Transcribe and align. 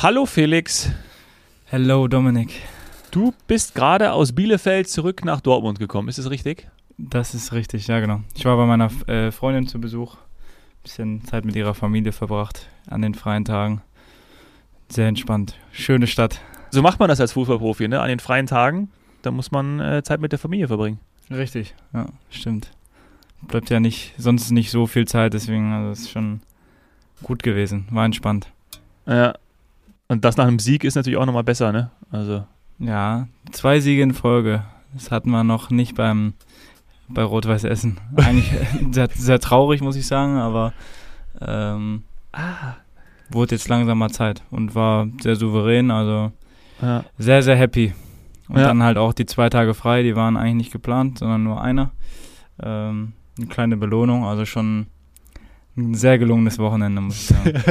Hallo 0.00 0.26
Felix. 0.26 0.92
Hello 1.64 2.06
Dominik. 2.06 2.54
Du 3.10 3.34
bist 3.48 3.74
gerade 3.74 4.12
aus 4.12 4.32
Bielefeld 4.32 4.88
zurück 4.88 5.24
nach 5.24 5.40
Dortmund 5.40 5.80
gekommen, 5.80 6.06
ist 6.06 6.20
das 6.20 6.30
richtig? 6.30 6.68
Das 6.98 7.34
ist 7.34 7.52
richtig, 7.52 7.88
ja 7.88 7.98
genau. 7.98 8.20
Ich 8.36 8.44
war 8.44 8.56
bei 8.56 8.64
meiner 8.64 8.92
äh, 9.08 9.32
Freundin 9.32 9.66
zu 9.66 9.80
Besuch, 9.80 10.16
bisschen 10.84 11.24
Zeit 11.24 11.44
mit 11.44 11.56
ihrer 11.56 11.74
Familie 11.74 12.12
verbracht 12.12 12.68
an 12.86 13.02
den 13.02 13.14
freien 13.14 13.44
Tagen. 13.44 13.82
Sehr 14.88 15.08
entspannt. 15.08 15.56
Schöne 15.72 16.06
Stadt. 16.06 16.40
So 16.70 16.80
macht 16.80 17.00
man 17.00 17.08
das 17.08 17.20
als 17.20 17.32
Fußballprofi, 17.32 17.88
ne? 17.88 18.00
An 18.00 18.08
den 18.08 18.20
freien 18.20 18.46
Tagen, 18.46 18.92
da 19.22 19.32
muss 19.32 19.50
man 19.50 19.80
äh, 19.80 20.04
Zeit 20.04 20.20
mit 20.20 20.30
der 20.30 20.38
Familie 20.38 20.68
verbringen. 20.68 21.00
Richtig, 21.28 21.74
ja, 21.92 22.06
stimmt. 22.30 22.70
Bleibt 23.48 23.68
ja 23.68 23.80
nicht, 23.80 24.14
sonst 24.16 24.52
nicht 24.52 24.70
so 24.70 24.86
viel 24.86 25.08
Zeit, 25.08 25.34
deswegen, 25.34 25.72
also 25.72 25.90
ist 25.90 26.08
schon 26.08 26.40
gut 27.24 27.42
gewesen. 27.42 27.88
War 27.90 28.04
entspannt. 28.04 28.46
Ja. 29.04 29.34
Und 30.08 30.24
das 30.24 30.36
nach 30.36 30.46
einem 30.46 30.58
Sieg 30.58 30.84
ist 30.84 30.94
natürlich 30.94 31.18
auch 31.18 31.26
nochmal 31.26 31.44
besser, 31.44 31.70
ne? 31.70 31.90
Also. 32.10 32.44
Ja, 32.78 33.28
zwei 33.52 33.80
Siege 33.80 34.02
in 34.02 34.14
Folge. 34.14 34.64
Das 34.94 35.10
hatten 35.10 35.30
wir 35.30 35.44
noch 35.44 35.70
nicht 35.70 35.94
beim 35.94 36.34
bei 37.08 37.22
Rot-Weiß 37.22 37.64
Essen. 37.64 37.98
Eigentlich 38.16 38.50
sehr, 38.90 39.08
sehr, 39.14 39.40
traurig, 39.40 39.80
muss 39.80 39.96
ich 39.96 40.06
sagen, 40.06 40.36
aber 40.36 40.72
ähm, 41.40 42.04
ah. 42.32 42.74
wurde 43.30 43.54
jetzt 43.54 43.68
langsam 43.68 43.98
mal 43.98 44.10
Zeit 44.10 44.42
und 44.50 44.74
war 44.74 45.08
sehr 45.20 45.36
souverän, 45.36 45.90
also 45.90 46.32
ja. 46.82 47.04
sehr, 47.18 47.42
sehr 47.42 47.56
happy. 47.56 47.94
Und 48.48 48.58
ja. 48.58 48.68
dann 48.68 48.82
halt 48.82 48.96
auch 48.96 49.12
die 49.12 49.26
zwei 49.26 49.50
Tage 49.50 49.74
frei, 49.74 50.02
die 50.02 50.16
waren 50.16 50.36
eigentlich 50.36 50.54
nicht 50.54 50.72
geplant, 50.72 51.18
sondern 51.18 51.42
nur 51.42 51.60
einer. 51.60 51.90
Ähm, 52.62 53.12
eine 53.36 53.46
kleine 53.46 53.76
Belohnung, 53.76 54.24
also 54.24 54.44
schon 54.44 54.86
ein 55.76 55.94
sehr 55.94 56.18
gelungenes 56.18 56.58
Wochenende, 56.58 57.00
muss 57.00 57.16
ich 57.16 57.26
sagen. 57.26 57.52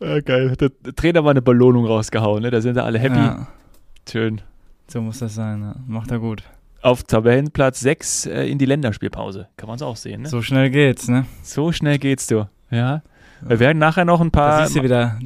ja, 0.00 0.20
geil. 0.20 0.56
Der 0.56 0.70
Trainer 0.94 1.24
war 1.24 1.30
eine 1.30 1.42
Belohnung 1.42 1.86
rausgehauen, 1.86 2.42
ne? 2.42 2.50
Da 2.50 2.60
sind 2.60 2.76
da 2.76 2.84
alle 2.84 2.98
happy. 2.98 3.16
Ja. 3.16 3.46
Schön. 4.08 4.40
So 4.88 5.00
muss 5.00 5.18
das 5.18 5.34
sein, 5.34 5.62
ja. 5.62 5.74
macht 5.86 6.10
er 6.10 6.18
gut. 6.18 6.44
Auf 6.82 7.02
Tabellenplatz 7.02 7.80
6 7.80 8.26
äh, 8.26 8.44
in 8.44 8.58
die 8.58 8.66
Länderspielpause. 8.66 9.48
Kann 9.56 9.66
man 9.66 9.76
es 9.76 9.82
auch 9.82 9.96
sehen, 9.96 10.22
ne? 10.22 10.28
So 10.28 10.42
schnell 10.42 10.70
geht's, 10.70 11.08
ne? 11.08 11.26
So 11.42 11.72
schnell 11.72 11.98
geht's, 11.98 12.26
du. 12.26 12.48
Ja. 12.70 13.02
Wir 13.42 13.58
werden 13.60 13.78
nachher 13.78 14.04
noch 14.04 14.20
ein 14.20 14.30
paar. 14.30 14.60
Da 14.60 14.66
siehst 14.66 14.76
du 14.76 14.82
wieder. 14.82 15.18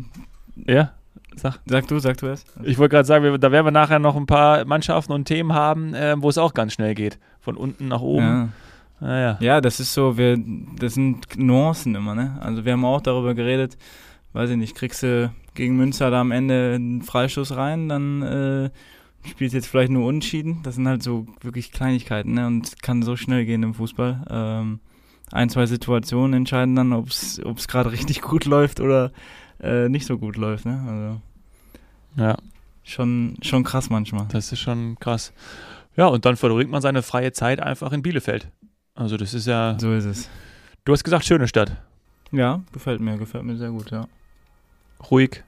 Ja. 0.66 0.92
Sag, 1.36 1.60
sag 1.66 1.86
du, 1.88 1.98
sag 1.98 2.16
du 2.18 2.26
es. 2.26 2.44
Ich 2.62 2.78
wollte 2.78 2.94
gerade 2.96 3.06
sagen, 3.06 3.24
wir, 3.24 3.38
da 3.38 3.52
werden 3.52 3.66
wir 3.66 3.70
nachher 3.70 3.98
noch 3.98 4.16
ein 4.16 4.26
paar 4.26 4.64
Mannschaften 4.64 5.12
und 5.12 5.26
Themen 5.26 5.52
haben, 5.52 5.94
äh, 5.94 6.14
wo 6.18 6.28
es 6.28 6.38
auch 6.38 6.54
ganz 6.54 6.72
schnell 6.72 6.94
geht. 6.94 7.18
Von 7.40 7.56
unten 7.56 7.88
nach 7.88 8.00
oben. 8.00 8.52
Ja. 9.00 9.06
Ah, 9.06 9.18
ja. 9.18 9.36
ja, 9.40 9.60
das 9.62 9.80
ist 9.80 9.94
so, 9.94 10.18
wir, 10.18 10.38
das 10.78 10.94
sind 10.94 11.38
Nuancen 11.38 11.94
immer, 11.94 12.14
ne? 12.14 12.36
Also 12.40 12.66
wir 12.66 12.72
haben 12.72 12.84
auch 12.84 13.00
darüber 13.00 13.34
geredet, 13.34 13.78
weiß 14.32 14.50
ich 14.50 14.56
nicht, 14.56 14.74
kriegst 14.74 15.02
du 15.02 15.32
gegen 15.54 15.76
Münster 15.76 16.10
da 16.10 16.20
am 16.20 16.30
Ende 16.30 16.74
einen 16.74 17.02
Freistoß 17.02 17.56
rein, 17.56 17.88
dann 17.88 18.22
äh, 18.22 18.70
spielst 19.28 19.54
jetzt 19.54 19.66
vielleicht 19.66 19.90
nur 19.90 20.06
Unentschieden. 20.06 20.62
Das 20.62 20.76
sind 20.76 20.88
halt 20.88 21.02
so 21.02 21.26
wirklich 21.40 21.72
Kleinigkeiten, 21.72 22.34
ne? 22.34 22.46
Und 22.46 22.82
kann 22.82 23.02
so 23.02 23.16
schnell 23.16 23.44
gehen 23.44 23.62
im 23.62 23.74
Fußball. 23.74 24.26
Ähm, 24.30 24.80
ein, 25.32 25.48
zwei 25.48 25.66
Situationen 25.66 26.34
entscheiden 26.34 26.74
dann, 26.76 26.92
ob 26.92 27.08
es 27.08 27.68
gerade 27.68 27.92
richtig 27.92 28.22
gut 28.22 28.44
läuft 28.44 28.80
oder 28.80 29.12
äh, 29.60 29.88
nicht 29.88 30.06
so 30.06 30.18
gut 30.18 30.36
läuft, 30.36 30.66
ne? 30.66 30.84
Also 30.88 31.20
ja. 32.16 32.36
Schon, 32.82 33.36
schon 33.42 33.62
krass 33.62 33.90
manchmal. 33.90 34.26
Das 34.30 34.50
ist 34.52 34.58
schon 34.58 34.96
krass. 34.98 35.32
Ja, 35.96 36.06
und 36.06 36.24
dann 36.24 36.36
verbringt 36.36 36.70
man 36.70 36.82
seine 36.82 37.02
freie 37.02 37.32
Zeit 37.32 37.60
einfach 37.60 37.92
in 37.92 38.02
Bielefeld. 38.02 38.48
Also 38.94 39.16
das 39.16 39.34
ist 39.34 39.46
ja. 39.46 39.76
So 39.78 39.92
ist 39.92 40.06
es. 40.06 40.28
Du 40.84 40.92
hast 40.92 41.04
gesagt, 41.04 41.24
schöne 41.24 41.46
Stadt. 41.46 41.76
Ja, 42.32 42.62
gefällt 42.72 43.00
mir, 43.00 43.18
gefällt 43.18 43.44
mir 43.44 43.56
sehr 43.56 43.70
gut, 43.70 43.90
ja. 43.90 44.06
Ruhig. 45.10 45.42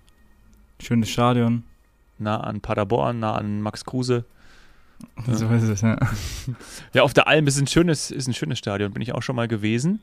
Schönes 0.80 1.10
Stadion. 1.10 1.64
Nah 2.18 2.40
an 2.40 2.60
Paderborn, 2.60 3.20
nah 3.20 3.34
an 3.34 3.60
Max 3.62 3.84
Kruse. 3.84 4.24
So 5.26 5.48
ist 5.48 5.64
es, 5.64 5.80
ja. 5.80 5.98
Ja, 6.92 7.02
auf 7.02 7.12
der 7.12 7.26
Alm 7.26 7.48
ist 7.48 7.58
ein 7.58 7.66
schönes, 7.66 8.12
ist 8.12 8.28
ein 8.28 8.34
schönes 8.34 8.58
Stadion, 8.58 8.92
bin 8.92 9.02
ich 9.02 9.12
auch 9.14 9.22
schon 9.22 9.34
mal 9.34 9.48
gewesen. 9.48 10.00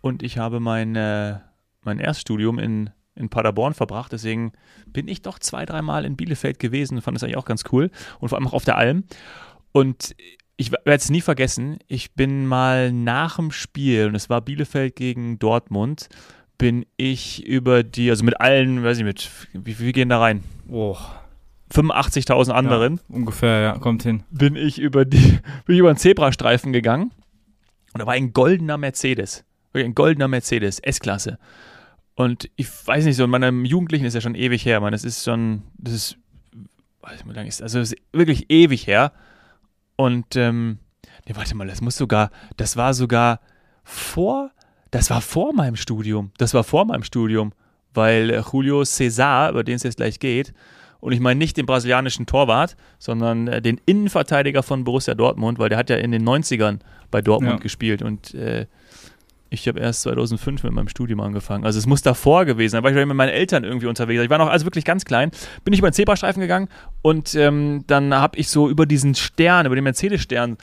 Und 0.00 0.24
ich 0.24 0.38
habe 0.38 0.58
mein, 0.58 0.96
äh, 0.96 1.38
mein 1.82 2.00
Erststudium 2.00 2.58
in, 2.58 2.90
in 3.14 3.28
Paderborn 3.28 3.74
verbracht, 3.74 4.10
deswegen 4.12 4.52
bin 4.86 5.06
ich 5.06 5.22
doch 5.22 5.38
zwei, 5.38 5.64
dreimal 5.66 6.04
in 6.04 6.16
Bielefeld 6.16 6.58
gewesen 6.58 6.96
und 6.96 7.02
fand 7.02 7.14
das 7.14 7.22
eigentlich 7.22 7.36
auch 7.36 7.44
ganz 7.44 7.62
cool. 7.70 7.90
Und 8.18 8.30
vor 8.30 8.38
allem 8.38 8.48
auch 8.48 8.54
auf 8.54 8.64
der 8.64 8.76
Alm. 8.76 9.04
Und 9.72 10.16
ich 10.56 10.72
werde 10.72 10.90
es 10.90 11.10
nie 11.10 11.22
vergessen, 11.22 11.78
ich 11.86 12.12
bin 12.12 12.46
mal 12.46 12.92
nach 12.92 13.36
dem 13.36 13.50
Spiel, 13.50 14.06
und 14.06 14.14
es 14.14 14.28
war 14.28 14.40
Bielefeld 14.40 14.94
gegen 14.94 15.38
Dortmund, 15.38 16.08
bin 16.60 16.84
ich 16.98 17.46
über 17.46 17.82
die, 17.82 18.10
also 18.10 18.22
mit 18.22 18.38
allen, 18.38 18.84
weiß 18.84 18.98
ich 18.98 19.04
mit, 19.04 19.30
wie 19.54 19.72
viel 19.72 19.92
gehen 19.92 20.10
da 20.10 20.20
rein? 20.20 20.44
Oh. 20.68 20.94
85.000 21.72 22.50
anderen. 22.50 22.96
Ja, 23.08 23.14
ungefähr, 23.16 23.60
ja, 23.60 23.78
kommt 23.78 24.02
hin. 24.02 24.24
Bin 24.30 24.56
ich 24.56 24.78
über 24.78 25.06
die, 25.06 25.38
bin 25.64 25.74
ich 25.74 25.78
über 25.78 25.88
einen 25.88 25.96
Zebrastreifen 25.96 26.74
gegangen 26.74 27.12
und 27.94 28.00
da 28.00 28.06
war 28.06 28.12
ein 28.12 28.34
goldener 28.34 28.76
Mercedes. 28.76 29.44
Ein 29.72 29.94
goldener 29.94 30.28
Mercedes, 30.28 30.80
S-Klasse. 30.80 31.38
Und 32.14 32.50
ich 32.56 32.68
weiß 32.86 33.06
nicht, 33.06 33.16
so 33.16 33.24
in 33.24 33.30
meinem 33.30 33.64
Jugendlichen 33.64 34.04
ist 34.04 34.12
ja 34.12 34.20
schon 34.20 34.34
ewig 34.34 34.66
her, 34.66 34.80
man. 34.80 34.92
Das 34.92 35.04
ist 35.04 35.24
schon, 35.24 35.62
das 35.78 35.94
ist, 35.94 36.18
weiß 37.00 37.24
nicht, 37.24 37.26
wie 37.26 37.36
lange 37.36 37.48
ist, 37.48 37.62
also 37.62 37.80
ist 37.80 37.96
wirklich 38.12 38.50
ewig 38.50 38.86
her. 38.86 39.12
Und, 39.96 40.36
ähm, 40.36 40.78
nee, 41.26 41.34
warte 41.34 41.56
mal, 41.56 41.66
das 41.66 41.80
muss 41.80 41.96
sogar, 41.96 42.30
das 42.58 42.76
war 42.76 42.92
sogar 42.92 43.40
vor, 43.82 44.50
das 44.90 45.10
war 45.10 45.20
vor 45.20 45.52
meinem 45.52 45.76
Studium. 45.76 46.32
Das 46.38 46.54
war 46.54 46.64
vor 46.64 46.84
meinem 46.84 47.02
Studium, 47.02 47.52
weil 47.94 48.42
Julio 48.52 48.82
César, 48.82 49.50
über 49.50 49.64
den 49.64 49.76
es 49.76 49.82
jetzt 49.82 49.96
gleich 49.96 50.18
geht, 50.18 50.52
und 51.00 51.12
ich 51.12 51.20
meine 51.20 51.38
nicht 51.38 51.56
den 51.56 51.66
brasilianischen 51.66 52.26
Torwart, 52.26 52.76
sondern 52.98 53.48
äh, 53.48 53.62
den 53.62 53.80
Innenverteidiger 53.86 54.62
von 54.62 54.84
Borussia 54.84 55.14
Dortmund, 55.14 55.58
weil 55.58 55.70
der 55.70 55.78
hat 55.78 55.88
ja 55.88 55.96
in 55.96 56.12
den 56.12 56.28
90ern 56.28 56.80
bei 57.10 57.22
Dortmund 57.22 57.54
ja. 57.54 57.58
gespielt 57.58 58.02
und 58.02 58.34
äh, 58.34 58.66
ich 59.52 59.66
habe 59.66 59.80
erst 59.80 60.02
2005 60.02 60.62
mit 60.62 60.72
meinem 60.72 60.88
Studium 60.88 61.20
angefangen. 61.20 61.64
Also 61.64 61.78
es 61.78 61.86
muss 61.86 62.02
davor 62.02 62.44
gewesen 62.44 62.72
sein, 62.72 62.84
weil 62.84 62.96
ich 62.96 63.06
mit 63.06 63.16
meinen 63.16 63.30
Eltern 63.30 63.64
irgendwie 63.64 63.86
unterwegs. 63.86 64.18
war. 64.18 64.24
Ich 64.24 64.30
war 64.30 64.38
noch 64.38 64.48
also 64.48 64.64
wirklich 64.64 64.84
ganz 64.84 65.04
klein. 65.04 65.32
Bin 65.64 65.74
ich 65.74 65.80
über 65.80 65.90
den 65.90 65.94
Zebrastreifen 65.94 66.40
gegangen 66.40 66.68
und 67.02 67.34
ähm, 67.34 67.82
dann 67.88 68.14
habe 68.14 68.38
ich 68.38 68.48
so 68.48 68.68
über 68.70 68.86
diesen 68.86 69.16
Stern, 69.16 69.66
über 69.66 69.74
den 69.74 69.84
Mercedes-Stern 69.84 70.56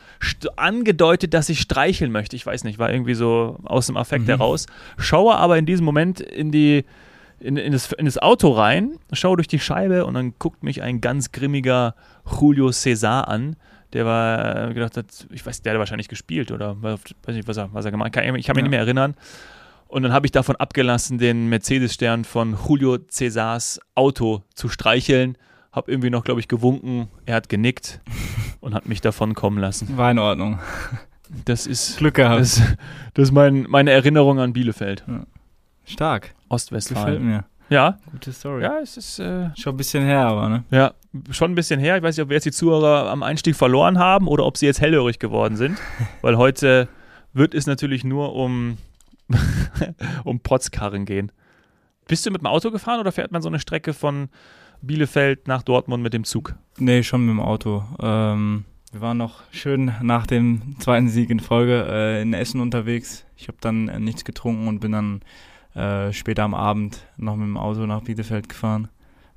angedeutet, 0.55 1.33
dass 1.33 1.49
ich 1.49 1.59
streicheln 1.59 2.13
möchte. 2.13 2.37
Ich 2.37 2.45
weiß 2.45 2.63
nicht, 2.63 2.79
war 2.79 2.89
irgendwie 2.89 3.13
so 3.13 3.59
aus 3.65 3.87
dem 3.87 3.97
Affekt 3.97 4.23
mhm. 4.23 4.29
heraus. 4.29 4.67
Schaue 4.97 5.35
aber 5.35 5.57
in 5.57 5.65
diesem 5.65 5.85
Moment 5.85 6.21
in 6.21 6.51
die 6.51 6.85
in, 7.39 7.55
in, 7.57 7.71
das, 7.71 7.91
in 7.91 8.05
das 8.05 8.17
Auto 8.17 8.51
rein, 8.51 8.97
schaue 9.13 9.35
durch 9.35 9.47
die 9.47 9.59
Scheibe 9.59 10.05
und 10.05 10.15
dann 10.15 10.33
guckt 10.39 10.63
mich 10.63 10.81
ein 10.81 11.01
ganz 11.01 11.31
grimmiger 11.31 11.93
Julio 12.39 12.69
César 12.69 13.27
an 13.27 13.57
der 13.93 14.05
war 14.05 14.69
äh, 14.69 14.73
gedacht 14.73 14.97
hat, 14.97 15.27
ich 15.31 15.45
weiß, 15.45 15.61
der 15.61 15.73
hat 15.73 15.79
wahrscheinlich 15.79 16.07
gespielt 16.07 16.51
oder 16.51 16.81
weiß 16.81 16.99
nicht, 17.27 17.47
was 17.47 17.57
er, 17.57 17.73
was 17.73 17.85
er 17.85 17.91
gemacht 17.91 18.15
hat. 18.15 18.23
Ich 18.23 18.23
kann 18.23 18.33
mich 18.33 18.47
ja. 18.47 18.53
nicht 18.53 18.69
mehr 18.69 18.79
erinnern. 18.79 19.15
Und 19.87 20.03
dann 20.03 20.11
habe 20.11 20.25
ich 20.25 20.31
davon 20.31 20.57
abgelassen, 20.57 21.17
den 21.17 21.47
Mercedes-Stern 21.47 22.25
von 22.25 22.57
Julio 22.67 22.95
Césars 22.95 23.79
Auto 23.95 24.43
zu 24.53 24.67
streicheln. 24.67 25.37
Habe 25.71 25.91
irgendwie 25.91 26.09
noch, 26.09 26.23
glaube 26.23 26.39
ich, 26.39 26.47
gewunken. 26.47 27.07
Er 27.25 27.35
hat 27.35 27.47
genickt 27.47 28.01
und 28.59 28.73
hat 28.73 28.87
mich 28.87 28.99
davon 28.99 29.33
kommen 29.33 29.59
lassen. 29.59 29.95
War 29.95 30.11
in 30.11 30.19
Ordnung. 30.19 30.59
Das 31.45 31.67
ist 31.67 31.97
Glück 31.97 32.15
gehabt. 32.15 32.41
Das, 32.41 32.61
das 33.13 33.23
ist 33.29 33.31
mein, 33.31 33.65
meine 33.69 33.91
Erinnerung 33.91 34.39
an 34.39 34.53
Bielefeld. 34.53 35.03
Ja. 35.07 35.25
Stark. 35.85 36.33
Ostwestfalen. 36.49 37.05
Gefällt 37.05 37.21
mir. 37.21 37.45
Ja. 37.69 37.97
Gute 38.11 38.31
Story. 38.31 38.63
Ja, 38.63 38.79
es 38.79 38.97
ist. 38.97 39.19
Äh, 39.19 39.50
schon 39.57 39.73
ein 39.73 39.78
bisschen 39.78 40.03
her, 40.03 40.22
aber, 40.22 40.50
ne? 40.50 40.63
Ja, 40.72 40.94
schon 41.31 41.51
ein 41.51 41.55
bisschen 41.55 41.79
her. 41.79 41.97
Ich 41.97 42.03
weiß 42.03 42.16
nicht, 42.16 42.23
ob 42.23 42.29
wir 42.29 42.35
jetzt 42.35 42.45
die 42.45 42.51
Zuhörer 42.51 43.09
am 43.09 43.23
Einstieg 43.23 43.55
verloren 43.55 44.00
haben 44.00 44.28
oder 44.28 44.45
ob 44.45 44.57
sie 44.57 44.66
jetzt 44.66 44.81
hellhörig 44.81 45.19
geworden 45.19 45.57
sind. 45.57 45.77
weil 46.22 46.38
heute 46.38 46.88
wird 47.33 47.53
es 47.53 47.67
natürlich 47.67 48.03
nur 48.03 48.33
um, 48.35 48.77
um 50.23 50.39
Potzkarren 50.39 51.06
gehen. 51.06 51.31
Bist 52.07 52.25
du 52.25 52.31
mit 52.31 52.41
dem 52.41 52.47
Auto 52.47 52.71
gefahren 52.71 53.00
oder 53.00 53.12
fährt 53.12 53.31
man 53.31 53.41
so 53.41 53.50
eine 53.50 53.59
Strecke 53.59 53.94
von 53.94 54.30
Bielefeld 54.81 55.47
nach 55.47 55.62
Dortmund 55.62 56.01
mit 56.01 56.13
dem 56.13 56.24
Zug? 56.24 56.56
Nee, 56.77 57.03
schon 57.03 57.25
mit 57.25 57.31
dem 57.31 57.41
Auto. 57.41 57.83
Ähm, 58.01 58.63
wir 58.94 59.01
waren 59.01 59.18
noch 59.18 59.44
schön 59.51 59.91
nach 60.01 60.25
dem 60.25 60.77
zweiten 60.80 61.09
Sieg 61.09 61.30
in 61.30 61.41
Folge 61.41 61.86
äh, 61.89 62.21
in 62.21 62.33
Essen 62.33 62.62
unterwegs. 62.62 63.25
Ich 63.36 63.50
habe 63.50 63.57
dann 63.59 63.89
äh, 63.89 64.00
nichts 64.00 64.24
getrunken 64.24 64.68
und 64.68 64.80
bin 64.80 64.94
dann 64.94 65.21
äh, 65.77 66.12
später 66.12 66.44
am 66.44 66.56
Abend 66.56 67.06
noch 67.18 67.35
mit 67.35 67.45
dem 67.45 67.57
Auto 67.57 67.85
nach 67.85 68.01
Bielefeld 68.01 68.50
gefahren. 68.50 68.88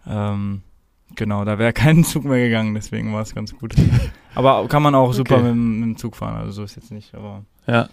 Ähm, 0.06 0.62
genau, 1.14 1.44
da 1.44 1.58
wäre 1.58 1.72
kein 1.74 2.02
Zug 2.02 2.24
mehr 2.24 2.38
gegangen, 2.38 2.74
deswegen 2.74 3.12
war 3.12 3.20
es 3.20 3.34
ganz 3.34 3.54
gut. 3.54 3.74
aber 4.34 4.66
kann 4.68 4.82
man 4.82 4.94
auch 4.94 5.08
okay. 5.08 5.16
super 5.16 5.38
mit, 5.42 5.54
mit, 5.54 5.82
dem 5.82 5.96
Zug 5.98 6.16
fahren, 6.16 6.36
also 6.36 6.52
so 6.52 6.64
ist 6.64 6.76
jetzt 6.76 6.90
nicht, 6.90 7.14
aber 7.14 7.44
ja. 7.66 7.88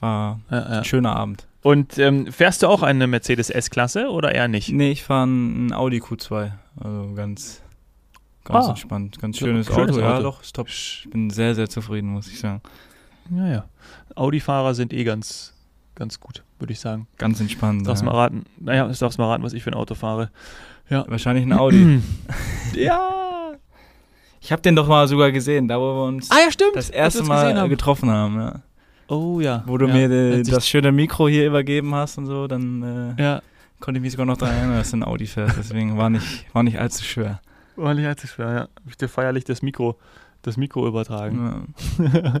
war 0.00 0.40
ja, 0.50 0.58
ja. 0.58 0.66
ein 0.78 0.84
schöner 0.84 1.14
Abend. 1.14 1.46
Und 1.62 1.96
ähm, 1.98 2.26
fährst 2.32 2.64
du 2.64 2.66
auch 2.66 2.82
eine 2.82 3.06
Mercedes 3.06 3.48
S-Klasse 3.48 4.10
oder 4.10 4.34
eher 4.34 4.48
nicht? 4.48 4.72
Nee, 4.72 4.90
ich 4.90 5.04
fahre 5.04 5.22
einen 5.22 5.72
Audi 5.72 6.00
Q2, 6.00 6.50
also 6.80 7.14
ganz, 7.14 7.62
ganz 8.42 8.66
ah. 8.66 8.70
entspannt. 8.70 9.20
Ganz 9.20 9.38
schönes, 9.38 9.68
schönes 9.68 9.78
Auto. 9.78 9.92
Auto, 9.92 10.00
ja 10.00 10.20
doch, 10.20 10.42
ist 10.42 10.56
top. 10.56 10.66
Ich 10.68 11.06
bin 11.08 11.30
sehr, 11.30 11.54
sehr 11.54 11.68
zufrieden, 11.68 12.08
muss 12.08 12.26
ich 12.26 12.40
sagen. 12.40 12.62
Ja, 13.30 13.46
ja. 13.46 13.64
Audi-Fahrer 14.16 14.74
sind 14.74 14.92
eh 14.92 15.04
ganz 15.04 15.54
ganz 16.02 16.18
gut, 16.18 16.42
würde 16.58 16.72
ich 16.72 16.80
sagen. 16.80 17.06
Ganz 17.16 17.38
entspannt. 17.40 17.86
Darfst 17.86 18.02
ja. 18.02 18.10
mal 18.10 18.16
raten. 18.16 18.44
Naja, 18.58 18.88
du 18.88 18.92
darfst 18.92 19.18
mal 19.20 19.28
raten, 19.28 19.44
was 19.44 19.52
ich 19.52 19.62
für 19.62 19.70
ein 19.70 19.74
Auto 19.74 19.94
fahre. 19.94 20.30
Ja. 20.90 21.04
Wahrscheinlich 21.06 21.44
ein 21.46 21.52
Audi. 21.52 22.02
ja. 22.74 23.52
ich 24.40 24.50
habe 24.50 24.60
den 24.62 24.74
doch 24.74 24.88
mal 24.88 25.06
sogar 25.06 25.30
gesehen, 25.30 25.68
da 25.68 25.78
wo 25.78 25.94
wir 25.94 26.04
uns 26.08 26.28
Ah 26.32 26.38
ja, 26.44 26.50
stimmt. 26.50 26.74
das 26.74 26.90
erste 26.90 27.22
Mal 27.22 27.56
haben. 27.56 27.70
getroffen 27.70 28.10
haben. 28.10 28.34
Ja. 28.36 28.62
Oh 29.06 29.38
ja. 29.38 29.62
Wo 29.66 29.78
du 29.78 29.86
ja. 29.86 29.94
mir 29.94 30.10
äh, 30.10 30.40
ich- 30.40 30.50
das 30.50 30.66
schöne 30.68 30.90
Mikro 30.90 31.28
hier 31.28 31.46
übergeben 31.46 31.94
hast 31.94 32.18
und 32.18 32.26
so, 32.26 32.48
dann 32.48 33.14
äh, 33.16 33.22
Ja, 33.22 33.42
konnte 33.78 33.98
ich 33.98 34.02
mich 34.02 34.10
sogar 34.10 34.26
noch 34.26 34.36
daran 34.38 34.56
erinnern, 34.56 34.78
dass 34.78 34.90
du 34.90 34.96
ein 34.96 35.04
Audi 35.04 35.26
fährst. 35.28 35.56
Deswegen 35.56 35.96
war 35.96 36.10
nicht, 36.10 36.46
war 36.52 36.64
nicht 36.64 36.80
allzu 36.80 37.04
schwer. 37.04 37.40
war 37.76 37.94
nicht 37.94 38.06
allzu 38.08 38.26
schwer, 38.26 38.50
ja. 38.52 38.60
Hab 38.62 38.88
ich 38.88 38.96
dir 38.96 39.08
feierlich 39.08 39.44
das 39.44 39.62
Mikro, 39.62 39.98
das 40.42 40.56
Mikro 40.56 40.88
übertragen. 40.88 41.74
Ja. 41.98 42.40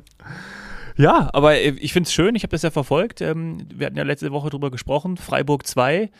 Ja, 0.96 1.30
aber 1.32 1.54
äh, 1.54 1.70
ich 1.80 1.92
finde 1.92 2.06
es 2.06 2.12
schön, 2.12 2.34
ich 2.34 2.42
habe 2.42 2.50
das 2.50 2.62
ja 2.62 2.70
verfolgt. 2.70 3.20
Ähm, 3.20 3.66
wir 3.74 3.86
hatten 3.86 3.96
ja 3.96 4.04
letzte 4.04 4.30
Woche 4.32 4.50
drüber 4.50 4.70
gesprochen. 4.70 5.16
Freiburg 5.16 5.66
2, 5.66 6.10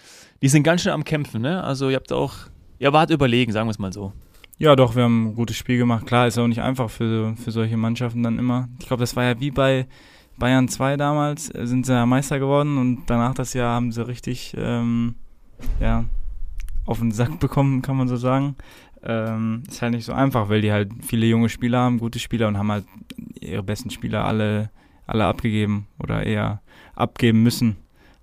die 0.40 0.48
sind 0.48 0.62
ganz 0.62 0.82
schön 0.82 0.92
am 0.92 1.04
Kämpfen, 1.04 1.42
ne? 1.42 1.62
Also 1.62 1.88
ihr 1.88 1.96
habt 1.96 2.12
auch, 2.12 2.34
ihr 2.78 2.92
wart 2.92 3.10
überlegen, 3.10 3.52
sagen 3.52 3.66
wir 3.68 3.72
es 3.72 3.78
mal 3.78 3.92
so. 3.92 4.12
Ja, 4.58 4.76
doch, 4.76 4.94
wir 4.94 5.04
haben 5.04 5.28
ein 5.28 5.34
gutes 5.34 5.56
Spiel 5.56 5.78
gemacht. 5.78 6.06
Klar, 6.06 6.26
ist 6.26 6.38
auch 6.38 6.46
nicht 6.46 6.62
einfach 6.62 6.88
für, 6.88 7.34
für 7.36 7.50
solche 7.50 7.76
Mannschaften 7.76 8.22
dann 8.22 8.38
immer. 8.38 8.68
Ich 8.78 8.86
glaube, 8.86 9.00
das 9.00 9.16
war 9.16 9.24
ja 9.24 9.40
wie 9.40 9.50
bei 9.50 9.86
Bayern 10.38 10.68
2 10.68 10.96
damals, 10.96 11.54
äh, 11.54 11.66
sind 11.66 11.86
sie 11.86 11.92
ja 11.92 12.06
Meister 12.06 12.38
geworden 12.38 12.78
und 12.78 13.02
danach 13.06 13.34
das 13.34 13.54
Jahr 13.54 13.74
haben 13.74 13.92
sie 13.92 14.06
richtig 14.06 14.54
ähm, 14.56 15.16
ja, 15.80 16.04
auf 16.86 16.98
den 16.98 17.12
Sack 17.12 17.38
bekommen, 17.38 17.82
kann 17.82 17.96
man 17.96 18.08
so 18.08 18.16
sagen. 18.16 18.56
Ähm, 19.04 19.64
ist 19.68 19.82
halt 19.82 19.92
nicht 19.94 20.04
so 20.04 20.12
einfach, 20.12 20.48
weil 20.48 20.60
die 20.60 20.70
halt 20.72 20.90
viele 21.02 21.26
junge 21.26 21.48
Spieler 21.48 21.80
haben, 21.80 21.98
gute 21.98 22.18
Spieler 22.18 22.48
und 22.48 22.56
haben 22.58 22.70
halt 22.70 22.84
ihre 23.40 23.62
besten 23.62 23.90
Spieler 23.90 24.24
alle, 24.24 24.70
alle 25.06 25.24
abgegeben 25.26 25.88
oder 25.98 26.24
eher 26.24 26.60
abgeben 26.94 27.42
müssen. 27.42 27.76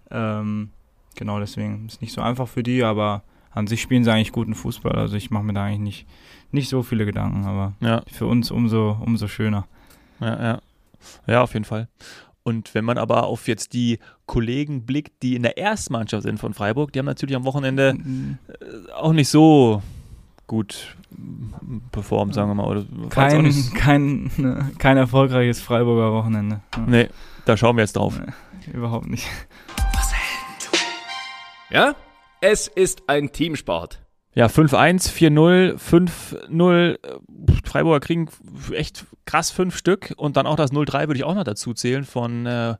Ähm, 0.09 0.69
genau 1.15 1.39
deswegen 1.39 1.85
ist 1.87 2.01
nicht 2.01 2.13
so 2.13 2.21
einfach 2.21 2.47
für 2.47 2.63
die, 2.63 2.83
aber 2.83 3.23
an 3.51 3.67
sich 3.67 3.81
spielen 3.81 4.03
sie 4.03 4.11
eigentlich 4.11 4.31
guten 4.31 4.55
Fußball. 4.55 4.93
Also 4.95 5.17
ich 5.17 5.31
mache 5.31 5.43
mir 5.43 5.53
da 5.53 5.65
eigentlich 5.65 5.79
nicht, 5.79 6.07
nicht 6.51 6.69
so 6.69 6.81
viele 6.81 7.05
Gedanken, 7.05 7.45
aber 7.45 7.73
Ja, 7.81 8.01
für 8.11 8.25
uns 8.27 8.49
umso, 8.51 8.97
umso 9.01 9.27
schöner. 9.27 9.67
ja, 10.19 10.41
ja. 10.43 10.61
Ja, 11.27 11.41
auf 11.43 11.53
jeden 11.53 11.65
Fall. 11.65 11.87
Und 12.43 12.73
wenn 12.73 12.83
man 12.85 12.97
aber 12.97 13.25
auf 13.27 13.47
jetzt 13.47 13.73
die 13.73 13.99
Kollegen 14.25 14.85
blickt, 14.85 15.23
die 15.23 15.35
in 15.35 15.43
der 15.43 15.57
Erstmannschaft 15.57 16.23
sind 16.23 16.39
von 16.39 16.53
Freiburg, 16.53 16.91
die 16.91 16.99
haben 16.99 17.05
natürlich 17.05 17.35
am 17.35 17.45
Wochenende 17.45 17.95
äh, 18.47 18.91
auch 18.93 19.13
nicht 19.13 19.29
so 19.29 19.81
gut 20.49 20.97
performt, 21.93 22.33
sagen 22.33 22.49
wir 22.49 22.55
mal. 22.55 22.65
Oder 22.67 22.83
Kein, 23.09 23.53
kein, 23.75 24.31
ne, 24.35 24.71
kein 24.79 24.97
erfolgreiches 24.97 25.61
Freiburger 25.61 26.11
Wochenende. 26.11 26.59
Ja, 26.75 26.83
Nee, 26.85 27.09
da 27.45 27.55
schauen 27.55 27.77
wir 27.77 27.83
jetzt 27.83 27.95
drauf. 27.95 28.19
nee, 28.19 28.73
überhaupt 28.73 29.07
nicht. 29.07 29.25
Ja? 31.69 31.95
Es 32.41 32.67
ist 32.67 33.03
ein 33.07 33.31
Teamsport. 33.31 34.01
Ja, 34.33 34.47
5-1, 34.47 35.11
4-0, 35.11 35.77
5-0. 36.49 36.93
äh, 36.93 36.97
Freiburger 37.63 37.99
kriegen 37.99 38.27
echt 38.71 39.05
krass 39.25 39.51
fünf 39.51 39.77
Stück. 39.77 40.13
Und 40.17 40.37
dann 40.37 40.47
auch 40.47 40.55
das 40.55 40.71
0-3 40.71 41.07
würde 41.07 41.17
ich 41.17 41.23
auch 41.23 41.35
noch 41.35 41.43
dazu 41.43 41.73
zählen 41.73 42.05
von 42.05 42.45
äh, 42.45 42.75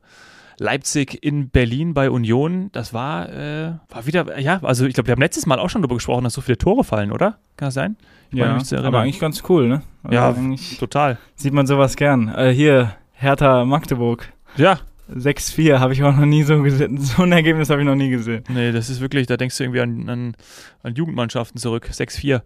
Leipzig 0.62 1.24
in 1.24 1.48
Berlin 1.48 1.94
bei 1.94 2.10
Union. 2.10 2.68
Das 2.72 2.92
war, 2.92 3.30
äh, 3.30 3.72
war 3.88 4.04
wieder, 4.06 4.38
ja, 4.38 4.60
also 4.62 4.84
ich 4.84 4.92
glaube, 4.92 5.06
wir 5.08 5.12
haben 5.12 5.20
letztes 5.22 5.46
Mal 5.46 5.58
auch 5.58 5.70
schon 5.70 5.80
darüber 5.80 5.94
gesprochen, 5.94 6.24
dass 6.24 6.34
so 6.34 6.42
viele 6.42 6.58
Tore 6.58 6.84
fallen, 6.84 7.12
oder? 7.12 7.38
Kann 7.56 7.68
das 7.68 7.74
sein? 7.74 7.96
Ich 8.30 8.38
Ja, 8.38 8.52
mich 8.54 8.64
zu 8.64 8.74
erinnern. 8.74 8.94
aber 8.94 9.02
eigentlich 9.02 9.18
ganz 9.20 9.42
cool, 9.48 9.68
ne? 9.68 9.82
Also 10.02 10.14
Ja, 10.14 10.28
eigentlich 10.28 10.78
Total. 10.78 11.16
sieht 11.34 11.54
man 11.54 11.66
sowas 11.66 11.96
gern. 11.96 12.28
Äh, 12.28 12.50
hier, 12.52 12.92
Hertha 13.12 13.64
Magdeburg. 13.64 14.30
Ja, 14.58 14.80
6-4 15.10 15.78
habe 15.80 15.94
ich 15.94 16.02
auch 16.04 16.14
noch 16.14 16.26
nie 16.26 16.42
so 16.42 16.60
gesehen. 16.62 16.98
So 17.00 17.22
ein 17.22 17.32
Ergebnis 17.32 17.70
habe 17.70 17.80
ich 17.80 17.86
noch 17.86 17.96
nie 17.96 18.10
gesehen. 18.10 18.44
nee, 18.48 18.70
das 18.70 18.90
ist 18.90 19.00
wirklich, 19.00 19.26
da 19.26 19.38
denkst 19.38 19.56
du 19.56 19.64
irgendwie 19.64 19.80
an, 19.80 20.08
an, 20.10 20.36
an 20.82 20.94
Jugendmannschaften 20.94 21.58
zurück. 21.58 21.88
6-4. 21.90 22.42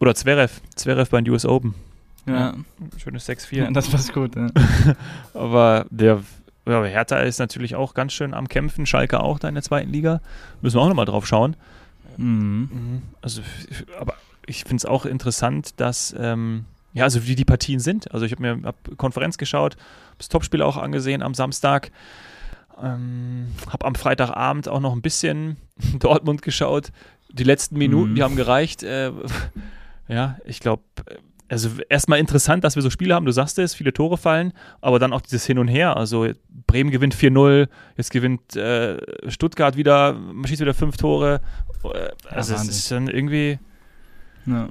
Oder 0.00 0.14
Zverev. 0.14 0.60
Zverev 0.74 1.10
bei 1.10 1.20
den 1.20 1.30
US 1.32 1.44
Open. 1.44 1.74
Ja, 2.26 2.54
Schönes 2.96 3.28
6-4. 3.28 3.56
ja 3.56 3.70
das 3.70 3.88
passt 3.88 4.12
gut. 4.14 4.34
Ja. 4.36 4.48
Aber 5.34 5.84
der 5.90 6.22
ja, 6.66 6.76
aber 6.78 6.88
Hertha 6.88 7.18
ist 7.18 7.38
natürlich 7.38 7.74
auch 7.76 7.94
ganz 7.94 8.12
schön 8.12 8.34
am 8.34 8.48
Kämpfen. 8.48 8.86
Schalke 8.86 9.20
auch 9.20 9.38
da 9.38 9.48
in 9.48 9.54
der 9.54 9.62
zweiten 9.62 9.90
Liga. 9.92 10.20
Müssen 10.60 10.76
wir 10.76 10.82
auch 10.82 10.88
nochmal 10.88 11.04
drauf 11.06 11.26
schauen. 11.26 11.56
Mhm. 12.16 13.02
Also, 13.22 13.40
f- 13.42 13.86
aber 14.00 14.14
ich 14.46 14.62
finde 14.62 14.76
es 14.76 14.84
auch 14.86 15.04
interessant, 15.06 15.80
dass, 15.80 16.14
ähm, 16.18 16.64
ja, 16.92 17.04
also 17.04 17.26
wie 17.26 17.34
die 17.34 17.44
Partien 17.44 17.78
sind. 17.80 18.10
Also 18.12 18.24
ich 18.26 18.32
habe 18.32 18.42
mir 18.42 18.62
hab 18.66 18.76
Konferenz 18.96 19.38
geschaut, 19.38 19.74
habe 19.76 20.16
das 20.18 20.28
Topspiel 20.28 20.62
auch 20.62 20.76
angesehen 20.76 21.22
am 21.22 21.34
Samstag. 21.34 21.90
Ähm, 22.82 23.48
habe 23.70 23.86
am 23.86 23.94
Freitagabend 23.94 24.68
auch 24.68 24.80
noch 24.80 24.92
ein 24.92 25.02
bisschen 25.02 25.56
Dortmund 25.98 26.42
geschaut. 26.42 26.90
Die 27.30 27.44
letzten 27.44 27.76
Minuten, 27.78 28.10
Mhm. 28.12 28.14
die 28.16 28.22
haben 28.22 28.36
gereicht. 28.36 28.82
Äh, 28.82 29.12
ja, 30.08 30.36
ich 30.44 30.60
glaube, 30.60 30.82
also 31.48 31.70
erstmal 31.88 32.18
interessant, 32.18 32.64
dass 32.64 32.74
wir 32.74 32.82
so 32.82 32.90
Spiele 32.90 33.14
haben, 33.14 33.24
du 33.26 33.32
sagst 33.32 33.58
es, 33.58 33.74
viele 33.74 33.92
Tore 33.92 34.16
fallen, 34.18 34.52
aber 34.80 34.98
dann 34.98 35.12
auch 35.12 35.20
dieses 35.20 35.46
Hin 35.46 35.58
und 35.58 35.68
Her. 35.68 35.96
Also 35.96 36.26
Bremen 36.66 36.90
gewinnt 36.90 37.14
4-0, 37.14 37.68
jetzt 37.96 38.10
gewinnt 38.10 38.56
äh, 38.56 38.98
Stuttgart 39.30 39.76
wieder, 39.76 40.12
man 40.14 40.46
schießt 40.46 40.60
wieder 40.60 40.74
fünf 40.74 40.96
Tore. 40.96 41.40
Äh, 41.84 41.88
Also 42.28 42.54
es 42.54 42.60
Wahnsinn. 42.60 42.70
ist 42.70 42.88
schon 42.88 43.08
irgendwie, 43.08 43.58
Ja. 44.46 44.68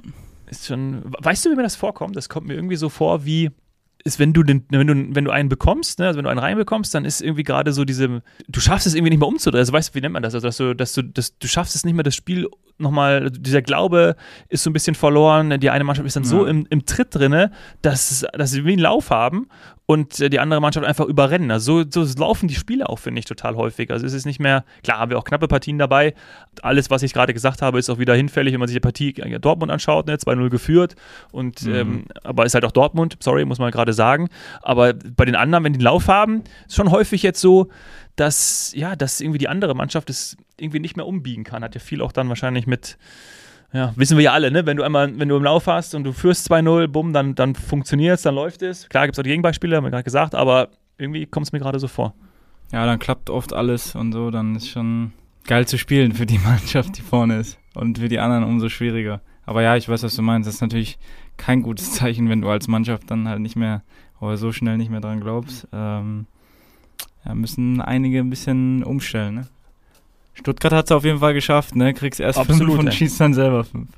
ist 0.50 0.66
schon, 0.66 1.02
weißt 1.04 1.46
du, 1.46 1.50
wie 1.50 1.56
mir 1.56 1.62
das 1.62 1.76
vorkommt? 1.76 2.14
Das 2.16 2.28
kommt 2.28 2.46
mir 2.46 2.54
irgendwie 2.54 2.76
so 2.76 2.88
vor, 2.88 3.24
wie 3.24 3.50
ist, 4.04 4.18
wenn 4.20 4.32
du 4.32 4.44
den, 4.44 4.64
wenn 4.68 4.86
du, 4.86 5.14
wenn 5.16 5.24
du 5.24 5.32
einen 5.32 5.48
bekommst, 5.48 5.98
ne, 5.98 6.06
also 6.06 6.18
wenn 6.18 6.24
du 6.24 6.30
einen 6.30 6.38
reinbekommst, 6.38 6.94
dann 6.94 7.04
ist 7.04 7.20
irgendwie 7.22 7.42
gerade 7.42 7.72
so 7.72 7.84
diese, 7.84 8.22
du 8.46 8.60
schaffst 8.60 8.86
es 8.86 8.94
irgendwie 8.94 9.10
nicht 9.10 9.18
mehr 9.18 9.26
umzudrehen. 9.28 9.58
Also 9.60 9.72
weißt 9.72 9.90
du, 9.90 9.94
wie 9.96 10.00
nennt 10.00 10.12
man 10.12 10.22
das? 10.22 10.32
Also 10.34 10.46
dass 10.46 10.56
du, 10.58 10.74
dass 10.76 10.92
du, 10.92 11.02
dass 11.02 11.36
du 11.38 11.48
schaffst 11.48 11.74
es 11.74 11.84
nicht 11.84 11.94
mehr, 11.94 12.04
das 12.04 12.14
Spiel 12.14 12.48
nochmal, 12.78 13.30
dieser 13.30 13.62
Glaube 13.62 14.16
ist 14.48 14.62
so 14.62 14.70
ein 14.70 14.72
bisschen 14.72 14.94
verloren. 14.94 15.58
Die 15.60 15.70
eine 15.70 15.84
Mannschaft 15.84 16.06
ist 16.06 16.16
dann 16.16 16.24
so 16.24 16.44
Ja. 16.44 16.50
im, 16.50 16.66
im 16.70 16.84
Tritt 16.86 17.14
drinne, 17.14 17.50
dass, 17.82 18.26
dass 18.32 18.50
sie 18.50 18.64
wie 18.64 18.72
einen 18.72 18.82
Lauf 18.82 19.10
haben 19.10 19.48
und 19.86 20.18
die 20.32 20.40
andere 20.40 20.60
Mannschaft 20.60 20.84
einfach 20.86 21.06
überrennen. 21.06 21.50
Also 21.50 21.84
so, 21.88 22.04
so 22.04 22.18
laufen 22.20 22.48
die 22.48 22.54
Spiele 22.54 22.88
auch, 22.88 22.98
finde 22.98 23.20
ich, 23.20 23.24
total 23.24 23.54
häufig. 23.56 23.90
Also 23.90 24.04
es 24.04 24.12
ist 24.12 24.26
nicht 24.26 24.40
mehr, 24.40 24.64
klar 24.82 24.98
haben 24.98 25.10
wir 25.10 25.18
auch 25.18 25.24
knappe 25.24 25.46
Partien 25.48 25.78
dabei. 25.78 26.14
Alles, 26.62 26.90
was 26.90 27.02
ich 27.02 27.12
gerade 27.14 27.32
gesagt 27.32 27.62
habe, 27.62 27.78
ist 27.78 27.88
auch 27.88 27.98
wieder 27.98 28.14
hinfällig, 28.14 28.52
wenn 28.52 28.60
man 28.60 28.68
sich 28.68 28.76
die 28.76 28.80
Partie 28.80 29.12
Dortmund 29.40 29.70
anschaut, 29.70 30.06
ne? 30.06 30.16
2-0 30.16 30.50
geführt. 30.50 30.96
Und 31.32 31.62
Mhm. 31.62 31.74
ähm, 31.74 32.04
aber 32.24 32.44
ist 32.46 32.54
halt 32.54 32.64
auch 32.64 32.72
Dortmund, 32.72 33.16
sorry, 33.20 33.44
muss 33.44 33.58
man 33.58 33.70
gerade 33.70 33.92
sagen. 33.92 34.28
Aber 34.60 34.92
bei 34.92 35.24
den 35.24 35.36
anderen, 35.36 35.64
wenn 35.64 35.72
die 35.72 35.78
einen 35.78 35.84
Lauf 35.84 36.08
haben, 36.08 36.42
ist 36.66 36.74
schon 36.76 36.90
häufig 36.90 37.22
jetzt 37.22 37.40
so, 37.40 37.68
dass, 38.16 38.72
ja, 38.74 38.96
dass 38.96 39.20
irgendwie 39.20 39.38
die 39.38 39.48
andere 39.48 39.74
Mannschaft 39.74 40.10
es 40.10 40.36
irgendwie 40.58 40.80
nicht 40.80 40.96
mehr 40.96 41.06
umbiegen 41.06 41.44
kann. 41.44 41.62
Hat 41.62 41.74
ja 41.74 41.80
viel 41.80 42.02
auch 42.02 42.12
dann 42.12 42.28
wahrscheinlich 42.28 42.66
mit, 42.66 42.98
ja, 43.72 43.92
wissen 43.96 44.16
wir 44.16 44.24
ja 44.24 44.32
alle, 44.32 44.50
ne? 44.50 44.66
Wenn 44.66 44.76
du 44.76 44.82
einmal, 44.82 45.18
wenn 45.18 45.28
du 45.28 45.36
im 45.36 45.42
Lauf 45.44 45.66
hast 45.66 45.94
und 45.94 46.04
du 46.04 46.12
führst 46.12 46.50
2-0, 46.50 46.88
bumm, 46.88 47.12
dann, 47.12 47.34
dann 47.34 47.54
funktioniert 47.54 48.16
es, 48.16 48.22
dann 48.22 48.34
läuft 48.34 48.62
es. 48.62 48.88
Klar 48.88 49.06
gibt 49.06 49.16
es 49.16 49.18
auch 49.18 49.24
die 49.24 49.30
Gegenbeispiele, 49.30 49.76
haben 49.76 49.84
wir 49.84 49.90
gerade 49.90 50.04
gesagt, 50.04 50.34
aber 50.34 50.68
irgendwie 50.98 51.26
kommt 51.26 51.46
es 51.46 51.52
mir 51.52 51.58
gerade 51.58 51.78
so 51.78 51.88
vor. 51.88 52.14
ja, 52.72 52.86
dann 52.86 52.98
klappt 52.98 53.30
oft 53.30 53.52
alles 53.52 53.94
und 53.94 54.12
so, 54.12 54.30
dann 54.30 54.56
ist 54.56 54.68
schon 54.68 55.12
geil 55.46 55.66
zu 55.66 55.78
spielen 55.78 56.12
für 56.12 56.26
die 56.26 56.38
Mannschaft, 56.44 56.96
die 56.98 57.02
vorne 57.02 57.38
ist. 57.38 57.58
Und 57.74 57.98
für 57.98 58.08
die 58.08 58.18
anderen 58.18 58.44
umso 58.44 58.68
schwieriger. 58.68 59.20
Aber 59.44 59.62
ja, 59.62 59.76
ich 59.76 59.88
weiß, 59.88 60.02
was 60.02 60.16
du 60.16 60.22
meinst. 60.22 60.48
Das 60.48 60.56
ist 60.56 60.60
natürlich 60.62 60.98
kein 61.36 61.62
gutes 61.62 61.92
Zeichen, 61.92 62.28
wenn 62.28 62.40
du 62.40 62.48
als 62.48 62.68
Mannschaft 62.68 63.10
dann 63.10 63.28
halt 63.28 63.40
nicht 63.40 63.56
mehr 63.56 63.82
oder 64.20 64.36
so 64.38 64.50
schnell 64.50 64.78
nicht 64.78 64.90
mehr 64.90 65.00
dran 65.00 65.20
glaubst. 65.20 65.68
Ähm, 65.72 66.26
ja, 67.24 67.34
müssen 67.34 67.80
einige 67.80 68.20
ein 68.20 68.30
bisschen 68.30 68.82
umstellen, 68.82 69.34
ne? 69.34 69.46
Stuttgart 70.36 70.72
hat 70.72 70.84
es 70.84 70.92
auf 70.92 71.04
jeden 71.04 71.18
Fall 71.18 71.34
geschafft, 71.34 71.74
ne? 71.74 71.94
Kriegst 71.94 72.20
erst 72.20 72.38
Absolut, 72.38 72.66
fünf 72.66 72.78
und 72.78 72.86
ey. 72.88 72.92
schießt 72.92 73.20
dann 73.20 73.34
selber 73.34 73.64
fünf. 73.64 73.88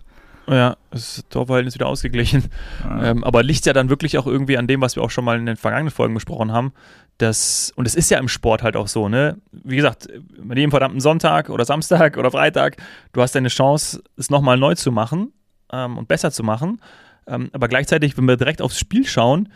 Ja, 0.47 0.77
das 0.91 1.25
Torverhältnis 1.29 1.75
wieder 1.75 1.87
ausgeglichen. 1.87 2.45
Ja. 2.83 3.11
Ähm, 3.11 3.23
aber 3.23 3.43
liegt 3.43 3.67
ja 3.67 3.75
dann 3.75 3.91
wirklich 3.91 4.17
auch 4.17 4.27
irgendwie 4.27 4.57
an 4.57 4.67
dem, 4.67 4.81
was 4.81 4.97
wir 4.97 5.03
auch 5.03 5.11
schon 5.11 5.25
mal 5.25 5.39
in 5.39 5.45
den 5.45 5.57
vergangenen 5.57 5.91
Folgen 5.91 6.15
besprochen 6.15 6.53
haben. 6.53 6.73
Dass, 7.19 7.73
und 7.77 7.87
es 7.87 7.95
ist 7.95 8.11
ja 8.11 8.19
im 8.19 8.29
Sport 8.29 8.63
halt 8.63 8.77
auch 8.77 8.89
so, 8.89 9.09
ne? 9.09 9.37
Wie 9.51 9.77
gesagt, 9.77 10.09
mit 10.43 10.57
jedem 10.57 10.71
verdammten 10.71 11.01
Sonntag 11.01 11.51
oder 11.51 11.65
Samstag 11.65 12.17
oder 12.17 12.31
Freitag, 12.31 12.77
du 13.13 13.21
hast 13.21 13.35
deine 13.35 13.49
Chance, 13.49 14.03
es 14.17 14.31
nochmal 14.31 14.57
neu 14.57 14.75
zu 14.75 14.93
machen 14.93 15.33
ähm, 15.73 15.99
und 15.99 16.09
besser 16.09 16.31
zu 16.31 16.45
machen. 16.45 16.81
Ähm, 17.27 17.51
aber 17.53 17.69
gleichzeitig, 17.69 18.17
wenn 18.17 18.25
wir 18.25 18.37
direkt 18.37 18.63
aufs 18.63 18.79
Spiel 18.79 19.07
schauen, 19.07 19.51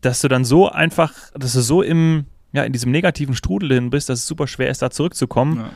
dass 0.00 0.22
du 0.22 0.28
dann 0.28 0.44
so 0.44 0.68
einfach, 0.68 1.12
dass 1.34 1.52
du 1.52 1.60
so 1.60 1.82
im, 1.82 2.24
ja, 2.52 2.64
in 2.64 2.72
diesem 2.72 2.90
negativen 2.90 3.36
Strudel 3.36 3.68
drin 3.68 3.90
bist, 3.90 4.08
dass 4.08 4.20
es 4.20 4.26
super 4.26 4.48
schwer 4.48 4.70
ist, 4.70 4.82
da 4.82 4.90
zurückzukommen. 4.90 5.58
ja. 5.58 5.70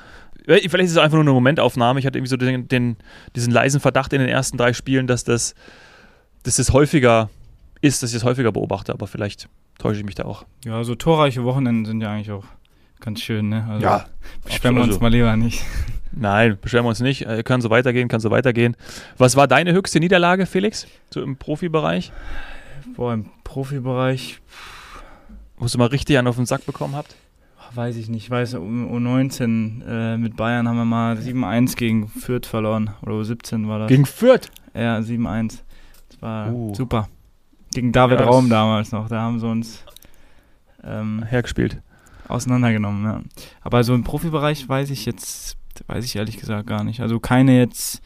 Vielleicht 0.46 0.74
ist 0.74 0.92
es 0.92 0.98
einfach 0.98 1.16
nur 1.16 1.24
eine 1.24 1.32
Momentaufnahme. 1.32 1.98
Ich 1.98 2.06
hatte 2.06 2.18
irgendwie 2.18 2.30
so 2.30 2.36
den, 2.36 2.68
den, 2.68 2.96
diesen 3.34 3.52
leisen 3.52 3.80
Verdacht 3.80 4.12
in 4.12 4.20
den 4.20 4.28
ersten 4.28 4.56
drei 4.56 4.72
Spielen, 4.72 5.06
dass 5.06 5.24
das, 5.24 5.54
dass 6.44 6.56
das 6.56 6.72
häufiger 6.72 7.30
ist, 7.80 8.02
dass 8.02 8.10
ich 8.10 8.16
das 8.16 8.24
häufiger 8.24 8.52
beobachte, 8.52 8.92
aber 8.92 9.06
vielleicht 9.06 9.48
täusche 9.78 10.00
ich 10.00 10.06
mich 10.06 10.14
da 10.14 10.24
auch. 10.24 10.44
ja, 10.64 10.82
so 10.84 10.94
torreiche 10.94 11.44
Wochenenden 11.44 11.84
sind 11.84 12.00
ja 12.00 12.10
eigentlich 12.12 12.30
auch 12.30 12.44
ganz 13.00 13.20
schön, 13.20 13.48
ne? 13.48 13.66
Also 13.68 13.84
Ja, 13.84 14.06
beschweren 14.44 14.76
wir 14.76 14.82
uns 14.82 15.00
mal 15.00 15.10
lieber 15.10 15.36
nicht. 15.36 15.62
Nein, 16.12 16.56
beschweren 16.60 16.84
wir 16.84 16.90
uns 16.90 17.00
nicht. 17.00 17.26
Äh, 17.26 17.42
Kann 17.42 17.60
so 17.60 17.68
weitergehen, 17.68 18.08
kann 18.08 18.20
so 18.20 18.30
weitergehen. 18.30 18.76
Was 19.18 19.36
war 19.36 19.46
deine 19.46 19.72
höchste 19.72 20.00
Niederlage, 20.00 20.46
Felix? 20.46 20.86
So 21.10 21.20
im 21.20 21.36
Profibereich? 21.36 22.10
Boah, 22.96 23.12
im 23.12 23.26
Profibereich 23.44 24.40
Wo 25.58 25.66
ihr 25.66 25.78
mal 25.78 25.88
richtig 25.88 26.16
einen 26.16 26.28
auf 26.28 26.36
den 26.36 26.46
Sack 26.46 26.64
bekommen 26.64 26.96
habt? 26.96 27.14
Weiß 27.76 27.96
ich 27.96 28.08
nicht, 28.08 28.24
ich 28.24 28.30
weiß, 28.30 28.54
um 28.54 28.90
U19 28.90 29.84
äh, 29.86 30.16
mit 30.16 30.36
Bayern 30.36 30.66
haben 30.68 30.76
wir 30.76 30.84
mal 30.84 31.16
7-1 31.16 31.76
gegen 31.76 32.08
Fürth 32.08 32.46
verloren. 32.46 32.90
Oder 33.02 33.14
U17 33.14 33.68
war 33.68 33.78
das. 33.80 33.88
Gegen 33.88 34.06
Fürth? 34.06 34.50
Ja, 34.74 34.98
7-1. 34.98 35.60
Das 36.08 36.22
war 36.22 36.52
Uh. 36.52 36.74
super. 36.74 37.08
Gegen 37.74 37.92
David 37.92 38.20
Ja, 38.20 38.26
Raum 38.26 38.48
damals 38.48 38.92
noch. 38.92 39.08
Da 39.08 39.20
haben 39.20 39.38
sie 39.38 39.46
uns 39.46 39.84
ähm, 40.84 41.22
Hergespielt. 41.24 41.82
auseinandergenommen, 42.28 43.04
ja. 43.04 43.20
Aber 43.62 43.84
so 43.84 43.94
im 43.94 44.04
Profibereich 44.04 44.68
weiß 44.68 44.90
ich 44.90 45.04
jetzt, 45.04 45.56
weiß 45.86 46.04
ich 46.04 46.16
ehrlich 46.16 46.38
gesagt 46.38 46.66
gar 46.66 46.84
nicht. 46.84 47.00
Also 47.00 47.20
keine 47.20 47.58
jetzt 47.58 48.00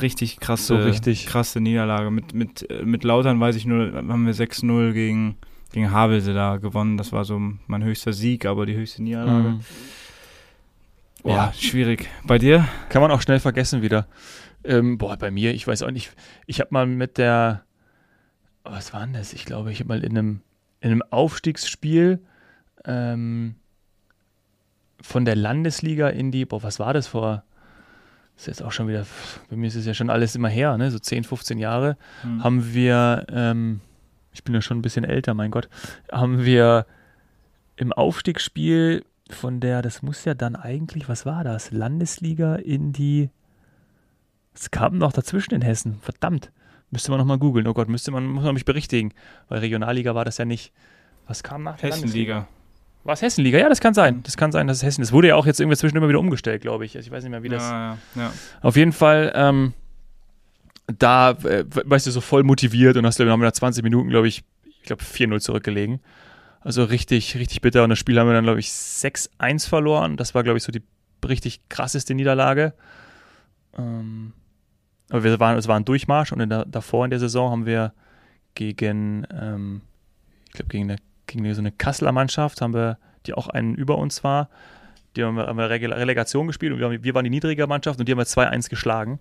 richtig 0.00 0.38
krasse, 0.38 0.76
So 0.76 0.76
richtig. 0.76 1.26
krasse 1.26 1.60
Niederlage. 1.60 2.10
Mit, 2.10 2.34
mit, 2.34 2.70
äh, 2.70 2.84
mit 2.84 3.04
Lautern 3.04 3.40
weiß 3.40 3.56
ich 3.56 3.66
nur, 3.66 3.92
haben 3.94 4.26
wir 4.26 4.34
6-0 4.34 4.92
gegen, 4.92 5.36
gegen 5.72 5.90
Havelse 5.90 6.34
da 6.34 6.56
gewonnen. 6.56 6.96
Das 6.96 7.12
war 7.12 7.24
so 7.24 7.40
mein 7.66 7.84
höchster 7.84 8.12
Sieg, 8.12 8.46
aber 8.46 8.66
die 8.66 8.74
höchste 8.76 9.02
Niederlage. 9.02 9.48
Mhm. 9.50 9.60
Boah, 11.22 11.36
Ja. 11.36 11.52
schwierig. 11.52 12.08
Bei 12.24 12.38
dir? 12.38 12.66
Kann 12.88 13.02
man 13.02 13.10
auch 13.10 13.20
schnell 13.22 13.40
vergessen 13.40 13.82
wieder. 13.82 14.06
Ähm, 14.64 14.98
boah, 14.98 15.16
bei 15.16 15.30
mir, 15.30 15.54
ich 15.54 15.66
weiß 15.66 15.82
auch 15.82 15.90
nicht. 15.90 16.12
Ich 16.46 16.60
habe 16.60 16.68
mal 16.72 16.86
mit 16.86 17.18
der, 17.18 17.62
oh, 18.64 18.70
was 18.72 18.92
war 18.92 19.00
denn 19.00 19.12
das? 19.14 19.32
Ich 19.32 19.44
glaube, 19.44 19.70
ich 19.72 19.80
habe 19.80 19.88
mal 19.88 20.04
in 20.04 20.16
einem, 20.16 20.40
in 20.80 20.90
einem 20.90 21.02
Aufstiegsspiel 21.10 22.20
ähm, 22.84 23.54
von 25.00 25.24
der 25.24 25.36
Landesliga 25.36 26.08
in 26.08 26.30
die, 26.30 26.44
boah, 26.44 26.62
was 26.62 26.78
war 26.78 26.92
das 26.92 27.06
vor? 27.06 27.44
Das 28.34 28.42
ist 28.44 28.46
jetzt 28.58 28.62
auch 28.62 28.72
schon 28.72 28.88
wieder, 28.88 29.06
bei 29.50 29.56
mir 29.56 29.66
ist 29.66 29.74
es 29.76 29.84
ja 29.86 29.92
schon 29.94 30.08
alles 30.10 30.34
immer 30.34 30.48
her, 30.48 30.76
ne? 30.78 30.90
so 30.90 30.98
10, 30.98 31.24
15 31.24 31.58
Jahre. 31.58 31.96
Hm. 32.22 32.42
haben 32.42 32.72
wir, 32.74 33.26
ähm, 33.30 33.80
ich 34.40 34.44
bin 34.44 34.54
ja 34.54 34.62
schon 34.62 34.78
ein 34.78 34.82
bisschen 34.82 35.04
älter, 35.04 35.34
mein 35.34 35.50
Gott, 35.50 35.68
haben 36.10 36.46
wir 36.46 36.86
im 37.76 37.92
Aufstiegsspiel 37.92 39.04
von 39.28 39.60
der, 39.60 39.82
das 39.82 40.02
muss 40.02 40.24
ja 40.24 40.32
dann 40.32 40.56
eigentlich, 40.56 41.10
was 41.10 41.26
war 41.26 41.44
das? 41.44 41.70
Landesliga 41.70 42.56
in 42.56 42.92
die, 42.92 43.28
es 44.54 44.70
kam 44.70 44.96
noch 44.96 45.12
dazwischen 45.12 45.52
in 45.52 45.60
Hessen, 45.60 45.98
verdammt. 46.00 46.50
Müsste 46.90 47.10
man 47.10 47.20
nochmal 47.20 47.38
googeln, 47.38 47.66
oh 47.68 47.74
Gott, 47.74 47.88
müsste 47.88 48.10
man, 48.12 48.26
muss 48.26 48.44
man 48.44 48.54
mich 48.54 48.64
berichtigen, 48.64 49.12
weil 49.50 49.58
Regionalliga 49.60 50.14
war 50.14 50.24
das 50.24 50.38
ja 50.38 50.46
nicht. 50.46 50.72
Was 51.26 51.42
kam 51.42 51.62
nach 51.62 51.76
der 51.76 51.90
Landesliga? 51.90 52.34
Hessenliga. 52.34 52.48
War 53.04 53.12
es 53.12 53.22
Hessenliga? 53.22 53.58
Ja, 53.58 53.68
das 53.68 53.80
kann 53.80 53.92
sein. 53.92 54.22
Das 54.22 54.38
kann 54.38 54.52
sein, 54.52 54.66
dass 54.66 54.78
es 54.78 54.82
Hessen 54.82 55.02
ist. 55.02 55.12
Wurde 55.12 55.28
ja 55.28 55.36
auch 55.36 55.46
jetzt 55.46 55.60
irgendwie 55.60 55.76
zwischen 55.76 55.96
immer 55.98 56.08
wieder 56.08 56.18
umgestellt, 56.18 56.62
glaube 56.62 56.86
ich. 56.86 56.96
Also 56.96 57.06
ich 57.06 57.12
weiß 57.12 57.22
nicht 57.22 57.30
mehr, 57.30 57.42
wie 57.42 57.48
das. 57.50 57.62
Ja, 57.62 57.98
ja, 58.16 58.22
ja. 58.22 58.32
Auf 58.62 58.76
jeden 58.76 58.92
Fall, 58.92 59.32
ähm, 59.34 59.74
da, 60.98 61.30
äh, 61.30 61.64
weißt 61.66 62.06
du, 62.06 62.10
so 62.10 62.20
voll 62.20 62.42
motiviert 62.42 62.96
und 62.96 63.06
hast, 63.06 63.16
glaube 63.16 63.30
ich, 63.30 63.38
nach 63.38 63.52
20 63.52 63.82
Minuten, 63.82 64.08
glaube 64.08 64.28
ich, 64.28 64.42
ich 64.64 64.82
glaube 64.82 65.02
4-0 65.02 65.40
zurückgelegen. 65.40 66.00
Also 66.60 66.84
richtig, 66.84 67.36
richtig 67.36 67.60
bitter. 67.60 67.84
Und 67.84 67.90
das 67.90 67.98
Spiel 67.98 68.18
haben 68.18 68.26
wir 68.26 68.34
dann, 68.34 68.44
glaube 68.44 68.60
ich, 68.60 68.68
6-1 68.68 69.68
verloren. 69.68 70.16
Das 70.16 70.34
war, 70.34 70.42
glaube 70.42 70.58
ich, 70.58 70.64
so 70.64 70.72
die 70.72 70.82
richtig 71.26 71.68
krasseste 71.68 72.14
Niederlage. 72.14 72.74
Ähm, 73.76 74.32
aber 75.10 75.24
wir 75.24 75.40
waren, 75.40 75.56
es 75.58 75.68
war 75.68 75.76
ein 75.76 75.84
Durchmarsch 75.84 76.32
und 76.32 76.40
in 76.40 76.48
der, 76.50 76.64
davor 76.64 77.04
in 77.04 77.10
der 77.10 77.20
Saison 77.20 77.50
haben 77.50 77.66
wir 77.66 77.92
gegen, 78.54 79.26
ähm, 79.32 79.82
ich 80.48 80.52
glaube, 80.52 80.68
gegen, 80.68 80.96
gegen 81.26 81.54
so 81.54 81.60
eine 81.60 81.72
Kasseler 81.72 82.12
Mannschaft, 82.12 82.60
haben 82.60 82.74
wir, 82.74 82.98
die 83.26 83.34
auch 83.34 83.48
einen 83.48 83.74
über 83.74 83.98
uns 83.98 84.24
war, 84.24 84.48
die 85.16 85.24
haben 85.24 85.36
wir, 85.36 85.46
haben 85.46 85.58
wir 85.58 85.68
Rele- 85.68 85.96
Relegation 85.96 86.46
gespielt 86.46 86.72
und 86.72 86.78
wir, 86.78 86.86
haben, 86.86 87.02
wir 87.02 87.14
waren 87.14 87.24
die 87.24 87.30
niedrige 87.30 87.66
Mannschaft 87.66 87.98
und 87.98 88.06
die 88.06 88.12
haben 88.12 88.18
wir 88.18 88.26
2-1 88.26 88.70
geschlagen. 88.70 89.18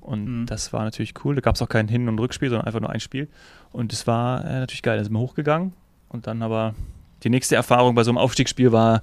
Und 0.00 0.24
Mhm. 0.42 0.46
das 0.46 0.72
war 0.72 0.84
natürlich 0.84 1.14
cool. 1.24 1.34
Da 1.34 1.40
gab 1.40 1.54
es 1.56 1.62
auch 1.62 1.68
kein 1.68 1.88
Hin- 1.88 2.08
und 2.08 2.18
Rückspiel, 2.18 2.48
sondern 2.48 2.66
einfach 2.66 2.80
nur 2.80 2.90
ein 2.90 3.00
Spiel. 3.00 3.28
Und 3.72 3.92
das 3.92 4.06
war 4.06 4.44
äh, 4.44 4.60
natürlich 4.60 4.82
geil. 4.82 4.96
Da 4.98 5.04
sind 5.04 5.12
wir 5.12 5.18
hochgegangen. 5.20 5.72
Und 6.08 6.26
dann 6.26 6.42
aber 6.42 6.74
die 7.22 7.30
nächste 7.30 7.56
Erfahrung 7.56 7.94
bei 7.94 8.04
so 8.04 8.10
einem 8.10 8.18
Aufstiegsspiel 8.18 8.72
war, 8.72 9.02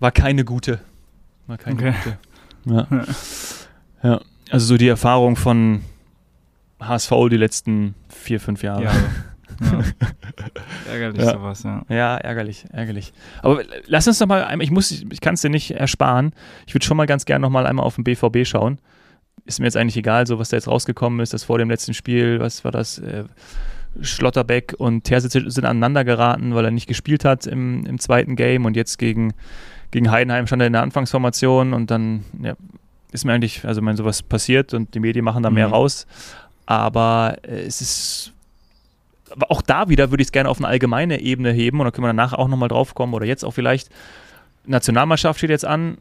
war 0.00 0.12
keine 0.12 0.44
gute. 0.44 0.80
War 1.46 1.58
keine 1.58 1.76
Okay. 1.76 1.94
gute. 2.04 2.18
Ja. 2.66 2.86
ja. 4.02 4.20
Also 4.50 4.64
so 4.66 4.76
die 4.78 4.88
Erfahrung 4.88 5.36
von 5.36 5.82
HSV 6.80 7.10
die 7.30 7.36
letzten 7.36 7.94
vier, 8.08 8.40
fünf 8.40 8.62
Jahre. 8.62 8.84
Ja, 8.84 8.92
ja. 9.60 9.84
Ärgerlich 10.90 11.22
Ja. 11.22 11.32
sowas, 11.32 11.62
ja. 11.62 11.82
Ja, 11.88 12.16
ärgerlich, 12.16 12.64
ärgerlich. 12.72 13.12
Aber 13.42 13.62
lass 13.86 14.06
uns 14.08 14.18
doch 14.18 14.26
mal 14.26 14.44
einmal, 14.44 14.64
ich 14.64 14.70
muss, 14.70 14.90
ich 14.90 15.20
kann 15.20 15.34
es 15.34 15.42
dir 15.42 15.50
nicht 15.50 15.72
ersparen. 15.72 16.32
Ich 16.66 16.74
würde 16.74 16.86
schon 16.86 16.96
mal 16.96 17.06
ganz 17.06 17.24
gerne 17.26 17.42
noch 17.42 17.50
mal 17.50 17.66
einmal 17.66 17.84
auf 17.84 17.96
den 17.96 18.04
BVB 18.04 18.46
schauen. 18.46 18.78
Ist 19.46 19.60
mir 19.60 19.66
jetzt 19.66 19.76
eigentlich 19.76 19.96
egal, 19.96 20.26
so 20.26 20.38
was 20.38 20.48
da 20.48 20.56
jetzt 20.56 20.68
rausgekommen 20.68 21.20
ist, 21.20 21.32
das 21.34 21.44
vor 21.44 21.58
dem 21.58 21.68
letzten 21.68 21.92
Spiel, 21.94 22.40
was 22.40 22.64
war 22.64 22.72
das? 22.72 22.98
Äh, 22.98 23.24
Schlotterbeck 24.00 24.74
und 24.78 25.04
Terzic 25.04 25.30
sind 25.46 25.64
aneinander 25.64 26.04
geraten, 26.04 26.54
weil 26.54 26.64
er 26.64 26.70
nicht 26.70 26.88
gespielt 26.88 27.24
hat 27.24 27.46
im, 27.46 27.86
im 27.86 27.98
zweiten 28.00 28.34
Game 28.36 28.64
und 28.64 28.74
jetzt 28.74 28.98
gegen, 28.98 29.34
gegen 29.92 30.10
Heidenheim 30.10 30.46
stand 30.46 30.62
er 30.62 30.66
in 30.66 30.72
der 30.72 30.82
Anfangsformation 30.82 31.72
und 31.72 31.90
dann 31.90 32.24
ja, 32.42 32.54
ist 33.12 33.24
mir 33.24 33.32
eigentlich, 33.34 33.64
also 33.64 33.84
wenn 33.84 33.96
sowas 33.96 34.22
passiert 34.22 34.74
und 34.74 34.94
die 34.94 35.00
Medien 35.00 35.24
machen 35.24 35.42
da 35.42 35.50
mehr 35.50 35.68
Mhm. 35.68 35.74
raus, 35.74 36.06
aber 36.66 37.36
äh, 37.42 37.60
es 37.66 37.80
ist 37.80 38.32
aber 39.30 39.50
auch 39.50 39.62
da 39.62 39.88
wieder 39.88 40.10
würde 40.10 40.22
ich 40.22 40.28
es 40.28 40.32
gerne 40.32 40.48
auf 40.48 40.58
eine 40.58 40.68
allgemeine 40.68 41.20
Ebene 41.20 41.50
heben 41.52 41.80
und 41.80 41.84
da 41.84 41.90
können 41.90 42.04
wir 42.04 42.08
danach 42.08 42.32
auch 42.32 42.48
nochmal 42.48 42.68
drauf 42.68 42.94
kommen 42.94 43.14
oder 43.14 43.26
jetzt 43.26 43.44
auch 43.44 43.50
vielleicht. 43.52 43.90
Nationalmannschaft 44.66 45.38
steht 45.38 45.50
jetzt 45.50 45.64
an. 45.64 45.98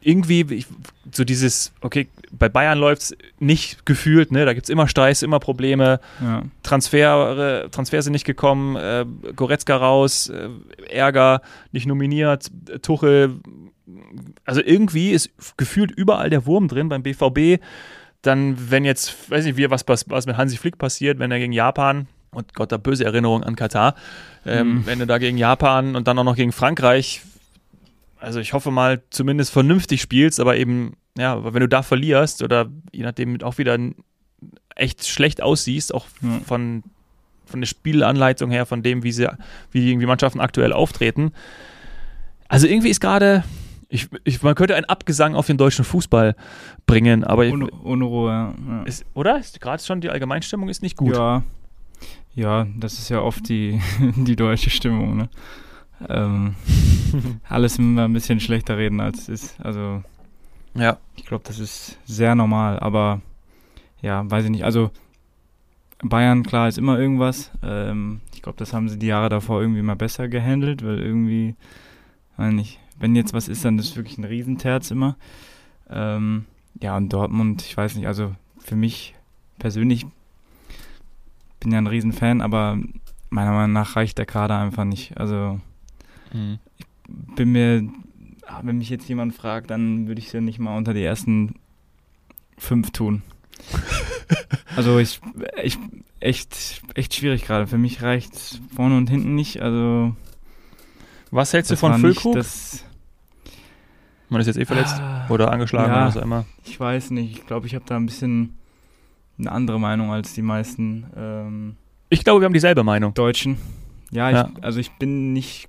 Irgendwie, 0.00 0.46
ich, 0.54 0.66
so 1.12 1.24
dieses, 1.24 1.72
okay, 1.80 2.08
bei 2.30 2.48
Bayern 2.48 2.78
läuft 2.78 3.02
es 3.02 3.16
nicht 3.40 3.84
gefühlt, 3.86 4.30
ne? 4.30 4.44
Da 4.44 4.52
gibt 4.54 4.64
es 4.64 4.70
immer 4.70 4.86
Streis, 4.88 5.22
immer 5.22 5.40
Probleme. 5.40 6.00
ja. 6.20 6.42
Transfer, 6.62 7.68
Transfer 7.70 8.02
sind 8.02 8.12
nicht 8.12 8.24
gekommen, 8.24 8.76
äh, 8.76 9.04
Goretzka 9.34 9.76
raus, 9.76 10.28
äh, 10.28 10.48
Ärger, 10.90 11.42
nicht 11.72 11.86
nominiert, 11.86 12.50
Tuchel. 12.82 13.36
Also 14.44 14.60
irgendwie 14.64 15.10
ist 15.10 15.30
gefühlt 15.56 15.90
überall 15.90 16.30
der 16.30 16.46
Wurm 16.46 16.68
drin 16.68 16.88
beim 16.88 17.02
BVB. 17.02 17.60
Dann, 18.22 18.70
wenn 18.70 18.84
jetzt, 18.84 19.30
weiß 19.30 19.44
nicht, 19.44 19.56
wie, 19.56 19.70
was, 19.70 19.82
was, 19.88 20.08
was 20.08 20.26
mit 20.26 20.36
Hansi 20.36 20.56
Flick 20.56 20.78
passiert, 20.78 21.18
wenn 21.18 21.30
er 21.30 21.38
gegen 21.38 21.52
Japan, 21.52 22.06
und 22.32 22.54
Gott, 22.54 22.70
da 22.70 22.76
böse 22.76 23.04
Erinnerung 23.04 23.42
an 23.42 23.56
Katar, 23.56 23.94
ähm, 24.46 24.68
Mhm. 24.74 24.86
wenn 24.86 24.98
du 25.00 25.06
da 25.06 25.18
gegen 25.18 25.36
Japan 25.36 25.96
und 25.96 26.06
dann 26.06 26.16
auch 26.18 26.24
noch 26.24 26.36
gegen 26.36 26.52
Frankreich, 26.52 27.22
also 28.20 28.40
ich 28.40 28.52
hoffe 28.52 28.70
mal, 28.70 29.02
zumindest 29.10 29.50
vernünftig 29.52 30.00
spielst, 30.00 30.40
aber 30.40 30.56
eben, 30.56 30.96
ja, 31.16 31.42
wenn 31.52 31.60
du 31.60 31.68
da 31.68 31.82
verlierst 31.82 32.42
oder 32.42 32.68
je 32.92 33.02
nachdem 33.02 33.40
auch 33.42 33.58
wieder 33.58 33.78
echt 34.76 35.06
schlecht 35.06 35.42
aussiehst, 35.42 35.92
auch 35.94 36.06
Ja. 36.22 36.40
von, 36.46 36.82
von 37.46 37.60
der 37.60 37.66
Spielanleitung 37.66 38.50
her, 38.50 38.66
von 38.66 38.82
dem, 38.82 39.02
wie 39.02 39.12
sie, 39.12 39.28
wie 39.72 39.90
irgendwie 39.90 40.06
Mannschaften 40.06 40.40
aktuell 40.40 40.72
auftreten. 40.72 41.32
Also 42.48 42.66
irgendwie 42.66 42.90
ist 42.90 43.00
gerade, 43.00 43.44
ich, 43.88 44.08
ich, 44.24 44.42
man 44.42 44.54
könnte 44.54 44.74
einen 44.76 44.86
Abgesang 44.86 45.34
auf 45.34 45.46
den 45.46 45.56
deutschen 45.58 45.84
Fußball 45.84 46.36
bringen, 46.86 47.24
aber 47.24 47.42
Un 47.44 47.64
Unruhe, 47.68 48.30
ja. 48.30 48.54
ja. 48.68 48.82
ist, 48.84 49.04
oder? 49.14 49.38
Ist 49.38 49.60
gerade 49.60 49.82
schon 49.82 50.00
die 50.00 50.10
Allgemeinstimmung 50.10 50.68
ist 50.68 50.82
nicht 50.82 50.96
gut. 50.96 51.14
Ja. 51.14 51.42
Ja, 52.34 52.66
das 52.76 52.94
ist 52.98 53.08
ja 53.08 53.20
oft 53.20 53.48
die, 53.48 53.80
die 54.16 54.36
deutsche 54.36 54.70
Stimmung, 54.70 55.16
ne? 55.16 55.28
Ähm, 56.08 56.54
alles 57.48 57.78
immer 57.78 58.04
ein 58.04 58.12
bisschen 58.12 58.40
schlechter 58.40 58.76
reden, 58.76 59.00
als 59.00 59.20
es 59.22 59.28
ist. 59.28 59.60
Also, 59.60 60.02
Ja. 60.74 60.98
ich 61.16 61.24
glaube, 61.26 61.44
das 61.46 61.58
ist 61.58 61.98
sehr 62.06 62.34
normal, 62.34 62.78
aber 62.80 63.20
ja, 64.02 64.28
weiß 64.30 64.44
ich 64.44 64.50
nicht. 64.50 64.64
Also, 64.64 64.90
Bayern, 66.02 66.42
klar, 66.44 66.68
ist 66.68 66.78
immer 66.78 66.98
irgendwas. 66.98 67.50
Ähm, 67.62 68.20
ich 68.34 68.40
glaube, 68.42 68.56
das 68.58 68.72
haben 68.72 68.88
sie 68.88 68.98
die 68.98 69.06
Jahre 69.08 69.28
davor 69.28 69.60
irgendwie 69.60 69.82
mal 69.82 69.96
besser 69.96 70.28
gehandelt, 70.28 70.82
weil 70.84 70.98
irgendwie, 70.98 71.54
weiß 72.38 72.54
nicht, 72.54 72.78
wenn 72.98 73.14
jetzt 73.14 73.34
was 73.34 73.48
ist, 73.48 73.64
dann 73.64 73.78
ist 73.78 73.90
es 73.90 73.96
wirklich 73.96 74.16
ein 74.18 74.24
Riesenterz 74.24 74.90
immer. 74.90 75.16
Ähm, 75.90 76.46
ja, 76.80 76.96
und 76.96 77.12
Dortmund, 77.12 77.62
ich 77.62 77.76
weiß 77.76 77.96
nicht, 77.96 78.06
also 78.06 78.34
für 78.58 78.76
mich 78.76 79.14
persönlich 79.58 80.06
bin 81.58 81.72
ja 81.72 81.78
ein 81.78 81.86
Riesenfan, 81.86 82.40
aber 82.40 82.78
meiner 83.28 83.50
Meinung 83.52 83.72
nach 83.74 83.96
reicht 83.96 84.16
der 84.16 84.24
Kader 84.26 84.58
einfach 84.58 84.84
nicht. 84.84 85.18
Also 85.18 85.60
Mhm. 86.32 86.58
Bin 87.36 87.52
mir, 87.52 87.88
ah, 88.46 88.60
wenn 88.62 88.78
mich 88.78 88.90
jetzt 88.90 89.08
jemand 89.08 89.34
fragt, 89.34 89.70
dann 89.70 90.06
würde 90.08 90.20
ich 90.20 90.26
es 90.28 90.32
ja 90.32 90.40
nicht 90.40 90.58
mal 90.58 90.76
unter 90.76 90.94
die 90.94 91.02
ersten 91.04 91.54
fünf 92.58 92.90
tun. 92.90 93.22
also 94.76 94.98
ich, 94.98 95.20
ich 95.62 95.78
echt, 96.20 96.82
echt 96.94 97.14
schwierig 97.14 97.44
gerade. 97.44 97.66
Für 97.66 97.78
mich 97.78 98.02
reicht 98.02 98.60
vorne 98.74 98.96
und 98.96 99.08
hinten 99.10 99.34
nicht. 99.34 99.60
Also 99.62 100.14
Was 101.30 101.52
hältst 101.52 101.70
du 101.70 101.76
von 101.76 101.98
Füllkrug? 101.98 102.34
das- 102.34 102.84
Man 104.28 104.40
ist 104.40 104.46
jetzt 104.46 104.58
eh 104.58 104.64
verletzt 104.64 104.96
Ah, 105.00 105.26
oder 105.28 105.50
angeschlagen 105.52 105.90
ja. 105.90 105.96
oder 105.98 106.06
was 106.06 106.16
auch 106.16 106.22
immer. 106.22 106.44
Ich 106.64 106.78
weiß 106.78 107.10
nicht. 107.10 107.36
Ich 107.38 107.46
glaube, 107.46 107.66
ich 107.66 107.74
habe 107.74 107.84
da 107.86 107.96
ein 107.96 108.06
bisschen 108.06 108.54
eine 109.38 109.50
andere 109.52 109.80
Meinung 109.80 110.12
als 110.12 110.34
die 110.34 110.42
meisten 110.42 111.06
ähm, 111.16 111.76
Ich 112.10 112.24
glaube, 112.24 112.40
wir 112.42 112.44
haben 112.46 112.52
dieselbe 112.52 112.84
Meinung. 112.84 113.14
Deutschen. 113.14 113.56
Ja, 114.10 114.28
Ja. 114.30 114.50
Ich, 114.56 114.64
also 114.64 114.80
ich 114.80 114.90
bin 114.92 115.32
nicht 115.32 115.68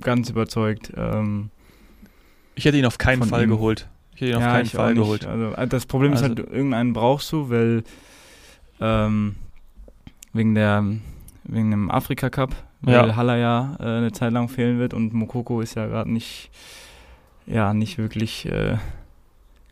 ganz 0.00 0.30
überzeugt. 0.30 0.92
Ähm, 0.96 1.50
Ich 2.54 2.64
hätte 2.64 2.76
ihn 2.78 2.86
auf 2.86 2.98
keinen 2.98 3.22
Fall 3.24 3.44
ihm. 3.44 3.50
geholt. 3.50 3.88
Ich 4.14 4.20
hätte 4.22 4.30
ihn 4.32 4.36
auf 4.36 4.42
ja, 4.42 4.52
keinen 4.52 4.66
Fall 4.66 4.94
geholt. 4.94 5.26
Also, 5.26 5.52
äh, 5.54 5.66
das 5.66 5.86
Problem 5.86 6.12
ist 6.12 6.22
Also- 6.22 6.36
halt, 6.36 6.50
irgendeinen 6.50 6.92
brauchst 6.92 7.30
du, 7.32 7.48
weil 7.50 7.84
ähm, 8.80 9.36
wegen 10.32 10.54
der 10.54 10.84
wegen 11.44 11.70
dem 11.70 11.90
Afrika 11.90 12.30
Cup 12.30 12.54
weil 12.82 12.94
Ja. 12.94 13.16
Haller 13.16 13.36
ja 13.36 13.76
äh, 13.78 13.82
eine 13.82 14.12
Zeit 14.12 14.32
lang 14.32 14.48
fehlen 14.48 14.78
wird 14.78 14.94
und 14.94 15.12
Mokoko 15.12 15.60
ist 15.60 15.74
ja 15.74 15.86
gerade 15.86 16.10
nicht, 16.10 16.50
ja, 17.46 17.74
nicht 17.74 17.98
wirklich, 17.98 18.46
äh, 18.46 18.78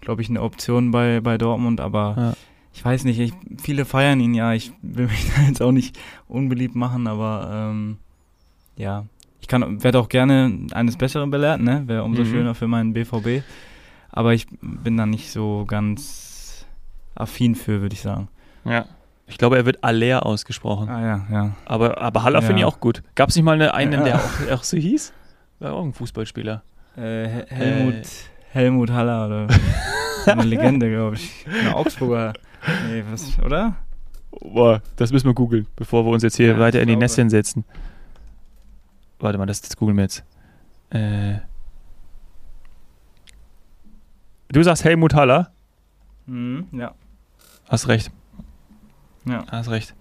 glaube 0.02 0.20
ich, 0.20 0.28
eine 0.28 0.42
Option 0.42 0.90
bei, 0.90 1.20
bei 1.20 1.38
Dortmund, 1.38 1.80
aber 1.80 2.14
Ja. 2.18 2.34
ich 2.74 2.84
weiß 2.84 3.04
nicht, 3.04 3.18
ich, 3.18 3.32
viele 3.62 3.86
feiern 3.86 4.20
ihn 4.20 4.34
ja, 4.34 4.52
ich 4.52 4.72
will 4.82 5.06
mich 5.06 5.30
da 5.36 5.42
jetzt 5.42 5.62
auch 5.62 5.72
nicht 5.72 5.98
unbeliebt 6.26 6.74
machen, 6.74 7.06
aber 7.06 7.48
ähm, 7.70 7.96
ja, 8.76 9.06
ich 9.48 9.50
kann, 9.50 9.82
werde 9.82 9.98
auch 9.98 10.10
gerne 10.10 10.66
eines 10.72 10.98
Besseren 10.98 11.30
belehrt, 11.30 11.62
ne, 11.62 11.84
wäre 11.86 12.04
umso 12.04 12.20
Mhm. 12.22 12.26
schöner 12.26 12.54
für 12.54 12.66
meinen 12.68 12.92
BVB, 12.92 13.42
aber 14.10 14.34
ich 14.34 14.46
bin 14.60 14.98
da 14.98 15.06
nicht 15.06 15.30
so 15.32 15.64
ganz 15.66 16.66
affin 17.14 17.54
für, 17.54 17.80
würde 17.80 17.94
ich 17.94 18.02
sagen. 18.02 18.28
Ja. 18.66 18.84
Ich 19.26 19.38
glaube, 19.38 19.56
er 19.56 19.64
wird 19.64 19.82
Aller 19.82 20.26
ausgesprochen. 20.26 20.90
Ah 20.90 21.00
ja, 21.00 21.26
ja. 21.32 21.52
Aber, 21.64 21.96
aber 21.98 22.24
Haller 22.24 22.40
Ja. 22.40 22.46
finde 22.46 22.60
ich 22.60 22.66
auch 22.66 22.78
gut. 22.78 23.02
Gab 23.14 23.30
es 23.30 23.36
nicht 23.36 23.44
mal 23.46 23.52
eine, 23.54 23.72
einen, 23.72 23.92
Ja. 23.92 24.02
der 24.04 24.14
auch, 24.16 24.52
auch 24.58 24.62
so 24.64 24.76
hieß? 24.76 25.14
War 25.60 25.72
auch 25.72 25.82
ein 25.84 25.94
Fußballspieler. 25.94 26.62
Äh, 26.96 27.00
Hel- 27.00 27.46
Helmut, 27.48 28.06
Helmut 28.52 28.90
Haller 28.90 29.26
oder 29.26 29.46
eine 30.26 30.42
Legende, 30.44 30.90
glaube 30.90 31.16
ich. 31.16 31.46
Eine 31.60 31.74
Augsburger. 31.74 32.34
Nee, 32.90 33.02
was, 33.10 33.38
oder? 33.42 33.76
Boah, 34.30 34.82
das 34.96 35.10
müssen 35.10 35.26
wir 35.26 35.34
googeln, 35.34 35.66
bevor 35.74 36.04
wir 36.04 36.10
uns 36.10 36.22
jetzt 36.22 36.36
hier 36.36 36.48
Ja, 36.48 36.58
weiter 36.58 36.82
in 36.82 36.88
die. 36.88 36.96
Näschen 36.96 37.30
setzen. 37.30 37.64
Warte 39.20 39.38
mal, 39.38 39.46
das, 39.46 39.60
das 39.60 39.76
googeln 39.76 39.96
wir 39.96 40.04
jetzt. 40.04 40.24
Äh, 40.90 41.38
du 44.48 44.62
sagst 44.62 44.84
Helmut 44.84 45.14
Haller. 45.14 45.52
Mhm, 46.26 46.68
ja. 46.72 46.94
Hast 47.68 47.88
recht. 47.88 48.10
Ja. 49.24 49.44
Hast 49.50 49.70
recht. 49.70 49.94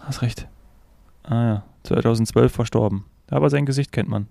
Hast 0.00 0.22
recht. 0.22 0.48
Ah 1.22 1.44
ja, 1.44 1.64
2012 1.84 2.52
verstorben. 2.52 3.04
Aber 3.30 3.50
sein 3.50 3.66
Gesicht 3.66 3.92
kennt 3.92 4.08
man. 4.08 4.28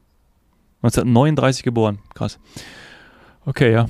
1939 0.82 1.64
geboren. 1.64 2.00
Krass. 2.14 2.40
Okay, 3.46 3.72
ja. 3.72 3.88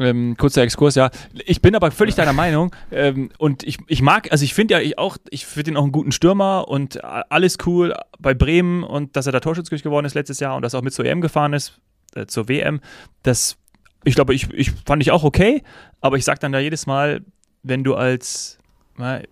Ähm, 0.00 0.34
kurzer 0.38 0.62
Exkurs, 0.62 0.94
ja. 0.94 1.10
Ich 1.44 1.60
bin 1.60 1.76
aber 1.76 1.90
völlig 1.90 2.14
deiner 2.14 2.32
Meinung 2.32 2.74
ähm, 2.90 3.28
und 3.36 3.62
ich, 3.64 3.76
ich 3.86 4.00
mag, 4.00 4.32
also 4.32 4.44
ich 4.44 4.54
finde 4.54 4.74
ja 4.74 4.80
ich 4.80 4.98
auch, 4.98 5.18
ich 5.28 5.44
finde 5.44 5.72
ihn 5.72 5.76
auch 5.76 5.82
einen 5.82 5.92
guten 5.92 6.10
Stürmer 6.10 6.68
und 6.68 7.04
alles 7.04 7.58
cool 7.66 7.94
bei 8.18 8.32
Bremen 8.32 8.82
und 8.82 9.14
dass 9.14 9.26
er 9.26 9.32
da 9.32 9.40
Torschützkönig 9.40 9.82
geworden 9.82 10.06
ist 10.06 10.14
letztes 10.14 10.40
Jahr 10.40 10.56
und 10.56 10.62
dass 10.62 10.72
er 10.74 10.78
auch 10.78 10.82
mit 10.82 10.94
zur 10.94 11.04
EM 11.04 11.20
gefahren 11.20 11.52
ist, 11.52 11.78
äh, 12.14 12.24
zur 12.24 12.48
WM, 12.48 12.80
das, 13.22 13.58
ich 14.04 14.14
glaube, 14.14 14.32
ich, 14.32 14.50
ich 14.54 14.72
fand 14.86 15.02
ich 15.02 15.10
auch 15.10 15.22
okay, 15.22 15.62
aber 16.00 16.16
ich 16.16 16.24
sag 16.24 16.40
dann 16.40 16.52
da 16.52 16.58
jedes 16.60 16.86
Mal, 16.86 17.20
wenn 17.62 17.84
du 17.84 17.94
als 17.94 18.56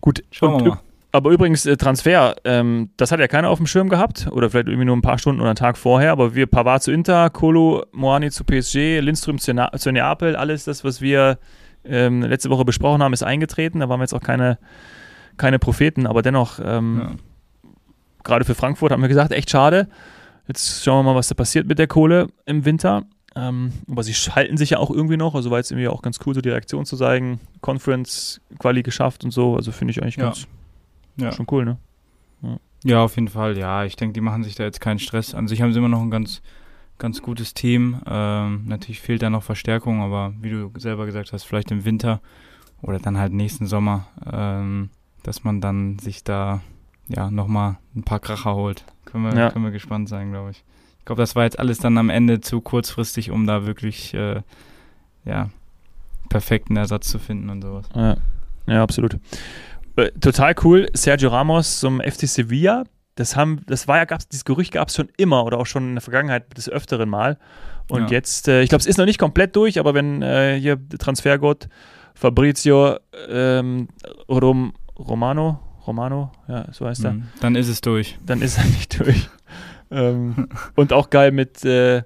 Gut. 0.00 0.22
Schauen 0.30 0.54
und, 0.54 0.64
wir 0.64 0.70
mal. 0.70 0.80
Aber 1.12 1.30
übrigens, 1.30 1.66
äh, 1.66 1.76
Transfer, 1.76 2.36
ähm, 2.44 2.90
das 2.96 3.10
hat 3.12 3.20
ja 3.20 3.26
keiner 3.28 3.48
auf 3.50 3.58
dem 3.58 3.66
Schirm 3.66 3.88
gehabt. 3.88 4.28
Oder 4.30 4.50
vielleicht 4.50 4.68
irgendwie 4.68 4.84
nur 4.86 4.96
ein 4.96 5.02
paar 5.02 5.18
Stunden 5.18 5.40
oder 5.40 5.50
einen 5.50 5.56
Tag 5.56 5.76
vorher. 5.76 6.12
Aber 6.12 6.34
wir, 6.34 6.46
Pavard 6.46 6.82
zu 6.82 6.92
Inter, 6.92 7.30
Kolo, 7.30 7.84
Moani 7.92 8.30
zu 8.30 8.44
PSG, 8.44 9.00
Lindström 9.00 9.38
zu, 9.38 9.52
Na 9.54 9.72
zu 9.72 9.90
Neapel, 9.92 10.36
alles 10.36 10.64
das, 10.64 10.84
was 10.84 11.00
wir 11.00 11.38
ähm, 11.84 12.22
letzte 12.22 12.50
Woche 12.50 12.64
besprochen 12.64 13.02
haben, 13.02 13.12
ist 13.12 13.22
eingetreten. 13.22 13.80
Da 13.80 13.88
waren 13.88 13.98
wir 14.00 14.04
jetzt 14.04 14.14
auch 14.14 14.20
keine, 14.22 14.58
keine 15.36 15.58
Propheten. 15.58 16.06
Aber 16.06 16.22
dennoch, 16.22 16.60
ähm, 16.64 17.00
Ja. 17.02 17.10
gerade 18.24 18.44
für 18.44 18.54
Frankfurt 18.54 18.92
haben 18.92 19.02
wir 19.02 19.08
gesagt, 19.08 19.32
echt 19.32 19.50
schade. 19.50 19.88
Jetzt 20.46 20.84
schauen 20.84 21.04
wir 21.04 21.12
mal, 21.12 21.16
was 21.18 21.28
da 21.28 21.34
passiert 21.34 21.66
mit 21.66 21.78
der 21.78 21.86
Kohle 21.86 22.26
im 22.46 22.64
Winter. 22.64 23.04
Ähm, 23.36 23.72
aber 23.90 24.02
sie 24.02 24.12
halten 24.12 24.56
sich 24.56 24.70
ja 24.70 24.78
auch 24.78 24.90
irgendwie 24.90 25.16
noch. 25.16 25.34
Also 25.36 25.50
war 25.50 25.58
jetzt 25.58 25.70
irgendwie 25.70 25.86
auch 25.88 26.02
ganz 26.02 26.18
cool, 26.26 26.34
so 26.34 26.40
die 26.40 26.48
Reaktion 26.50 26.84
zu 26.84 26.96
zeigen. 26.96 27.40
Conference 27.60 28.40
Quali 28.58 28.82
geschafft 28.82 29.22
und 29.24 29.30
so. 29.30 29.54
Also 29.56 29.70
finde 29.72 29.92
ich 29.92 30.02
eigentlich 30.02 30.16
Ja. 30.16 30.24
ganz 30.24 30.46
Ja. 31.20 31.32
schon 31.32 31.46
cool, 31.50 31.64
ne? 31.64 31.78
ja, 32.84 33.02
auf 33.02 33.16
jeden 33.16 33.28
Fall. 33.28 33.58
Ja, 33.58 33.84
ich 33.84 33.96
denke, 33.96 34.14
die 34.14 34.20
machen 34.22 34.42
sich 34.42 34.54
da 34.54 34.64
jetzt 34.64 34.80
keinen 34.80 34.98
Stress. 34.98 35.34
An 35.34 35.48
sich 35.48 35.60
haben 35.60 35.72
sie 35.72 35.78
immer 35.78 35.88
noch 35.88 36.00
ein 36.00 36.10
ganz, 36.10 36.40
ganz 36.98 37.20
gutes 37.20 37.52
Team. 37.52 38.00
Ähm, 38.06 38.62
natürlich 38.66 39.00
fehlt 39.00 39.22
da 39.22 39.28
noch 39.28 39.42
Verstärkung, 39.42 40.00
aber 40.00 40.32
wie 40.40 40.50
du 40.50 40.70
selber 40.78 41.04
gesagt 41.06 41.32
hast, 41.32 41.44
vielleicht 41.44 41.70
im 41.70 41.84
Winter 41.84 42.20
oder 42.82 42.98
dann 42.98 43.18
halt 43.18 43.32
nächsten 43.34 43.66
Sommer, 43.66 44.06
ähm, 44.32 44.88
dass 45.22 45.44
man 45.44 45.60
dann 45.60 45.98
sich 45.98 46.24
da 46.24 46.62
ja 47.08 47.30
nochmal 47.30 47.76
ein 47.94 48.02
paar 48.04 48.20
Kracher 48.20 48.54
holt. 48.54 48.84
Können 49.04 49.24
wir, 49.24 49.36
Ja. 49.36 49.50
können 49.50 49.64
wir 49.64 49.72
gespannt 49.72 50.08
sein, 50.08 50.30
glaube 50.30 50.52
ich. 50.52 50.64
Ich 51.00 51.04
glaube, 51.04 51.20
das 51.20 51.34
war 51.36 51.44
jetzt 51.44 51.58
alles 51.58 51.78
dann 51.78 51.98
am 51.98 52.08
Ende 52.08 52.40
zu 52.40 52.60
kurzfristig, 52.60 53.30
um 53.30 53.46
da 53.46 53.66
wirklich 53.66 54.14
äh, 54.14 54.42
ja, 55.24 55.50
perfekten 56.28 56.76
Ersatz 56.76 57.08
zu 57.08 57.18
finden 57.18 57.50
und 57.50 57.62
sowas. 57.62 57.86
Ja, 57.94 58.16
ja 58.66 58.82
absolut. 58.82 59.18
Äh, 60.00 60.10
total 60.20 60.54
cool. 60.64 60.88
Sergio 60.94 61.30
Ramos 61.30 61.80
zum 61.80 62.00
FC 62.00 62.26
Sevilla. 62.28 62.84
Das 63.16 63.36
haben, 63.36 63.60
das 63.66 63.86
war 63.88 63.98
ja, 63.98 64.04
gab's, 64.04 64.28
dieses 64.28 64.44
Gerücht 64.44 64.72
gab 64.72 64.88
es 64.88 64.94
schon 64.96 65.08
immer 65.16 65.44
oder 65.44 65.58
auch 65.58 65.66
schon 65.66 65.88
in 65.90 65.94
der 65.96 66.02
Vergangenheit 66.02 66.56
des 66.56 66.68
Öfteren 66.68 67.08
mal. 67.08 67.38
Und 67.88 68.02
Ja. 68.04 68.08
jetzt, 68.10 68.48
äh, 68.48 68.62
ich 68.62 68.68
glaube, 68.68 68.80
es 68.80 68.86
ist 68.86 68.98
noch 68.98 69.04
nicht 69.04 69.18
komplett 69.18 69.56
durch, 69.56 69.78
aber 69.78 69.94
wenn 69.94 70.22
äh, 70.22 70.58
hier 70.60 70.78
Transfergott 70.98 71.68
Fabrizio 72.14 72.96
ähm, 73.28 73.88
Rom, 74.28 74.72
Romano, 74.98 75.58
Romano, 75.86 76.30
ja, 76.48 76.66
so 76.72 76.86
heißt 76.86 77.04
er, 77.04 77.12
Mhm. 77.14 77.28
Dann 77.40 77.56
ist 77.56 77.68
es 77.68 77.80
durch. 77.80 78.18
dann 78.24 78.42
ist 78.42 78.58
er 78.58 78.64
nicht 78.64 78.98
durch. 79.00 79.28
ähm, 79.90 80.48
und 80.76 80.92
auch 80.92 81.10
geil 81.10 81.32
mit 81.32 81.64
äh, 81.64 82.02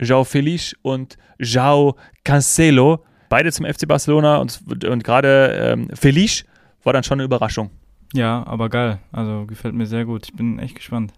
João 0.00 0.24
Feliz 0.24 0.74
und 0.82 1.16
João 1.38 1.94
Cancelo, 2.24 3.04
beide 3.28 3.52
zum 3.52 3.66
FC 3.66 3.86
Barcelona 3.86 4.38
und, 4.38 4.60
und 4.84 5.04
gerade 5.04 5.52
ähm, 5.72 5.88
Feliz 5.94 6.44
war 6.84 6.92
dann 6.92 7.02
schon 7.04 7.16
eine 7.16 7.24
Überraschung. 7.24 7.70
Ja, 8.12 8.46
aber 8.46 8.68
geil. 8.68 8.98
Also 9.12 9.44
gefällt 9.46 9.74
mir 9.74 9.86
sehr 9.86 10.04
gut. 10.04 10.26
Ich 10.26 10.34
bin 10.34 10.58
echt 10.58 10.76
gespannt. 10.76 11.12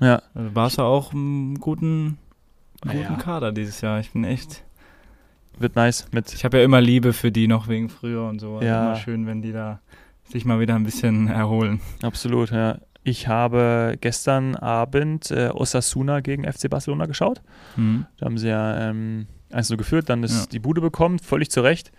Ja, 0.00 0.20
Also 0.34 0.50
Barca 0.50 0.82
auch 0.82 1.12
einen 1.12 1.58
guten, 1.60 2.18
Ja. 2.84 2.92
guten 2.92 3.18
Kader 3.18 3.52
dieses 3.52 3.80
Jahr. 3.80 4.00
Ich 4.00 4.10
bin 4.12 4.24
echt. 4.24 4.64
wird 5.58 5.76
nice 5.76 6.06
mit. 6.12 6.32
Ich 6.34 6.44
habe 6.44 6.58
ja 6.58 6.64
immer 6.64 6.80
Liebe 6.80 7.12
für 7.12 7.30
die 7.30 7.46
noch 7.46 7.68
wegen 7.68 7.88
früher 7.88 8.24
und 8.24 8.40
so. 8.40 8.54
Also 8.56 8.66
Ja. 8.66 8.86
Immer 8.86 8.96
schön, 8.96 9.26
wenn 9.26 9.42
die 9.42 9.52
da 9.52 9.80
sich 10.24 10.44
mal 10.44 10.58
wieder 10.60 10.74
ein 10.74 10.82
bisschen 10.84 11.28
erholen. 11.28 11.80
Absolut, 12.02 12.50
ja. 12.50 12.78
Ich 13.04 13.28
habe 13.28 13.96
gestern 14.00 14.56
Abend 14.56 15.30
äh, 15.30 15.50
Osasuna 15.52 16.20
gegen 16.20 16.50
FC 16.50 16.68
Barcelona 16.70 17.06
geschaut. 17.06 17.42
Mhm. 17.76 18.06
Da 18.18 18.26
haben 18.26 18.38
sie 18.38 18.48
ja 18.48 18.88
ähm, 18.90 19.26
1-0 19.52 19.76
geführt, 19.76 20.08
dann 20.08 20.22
ist 20.22 20.40
Ja. 20.40 20.46
die 20.50 20.58
Bude 20.60 20.80
bekommen, 20.80 21.18
völlig 21.18 21.50
zu 21.50 21.60
Recht. 21.62 21.92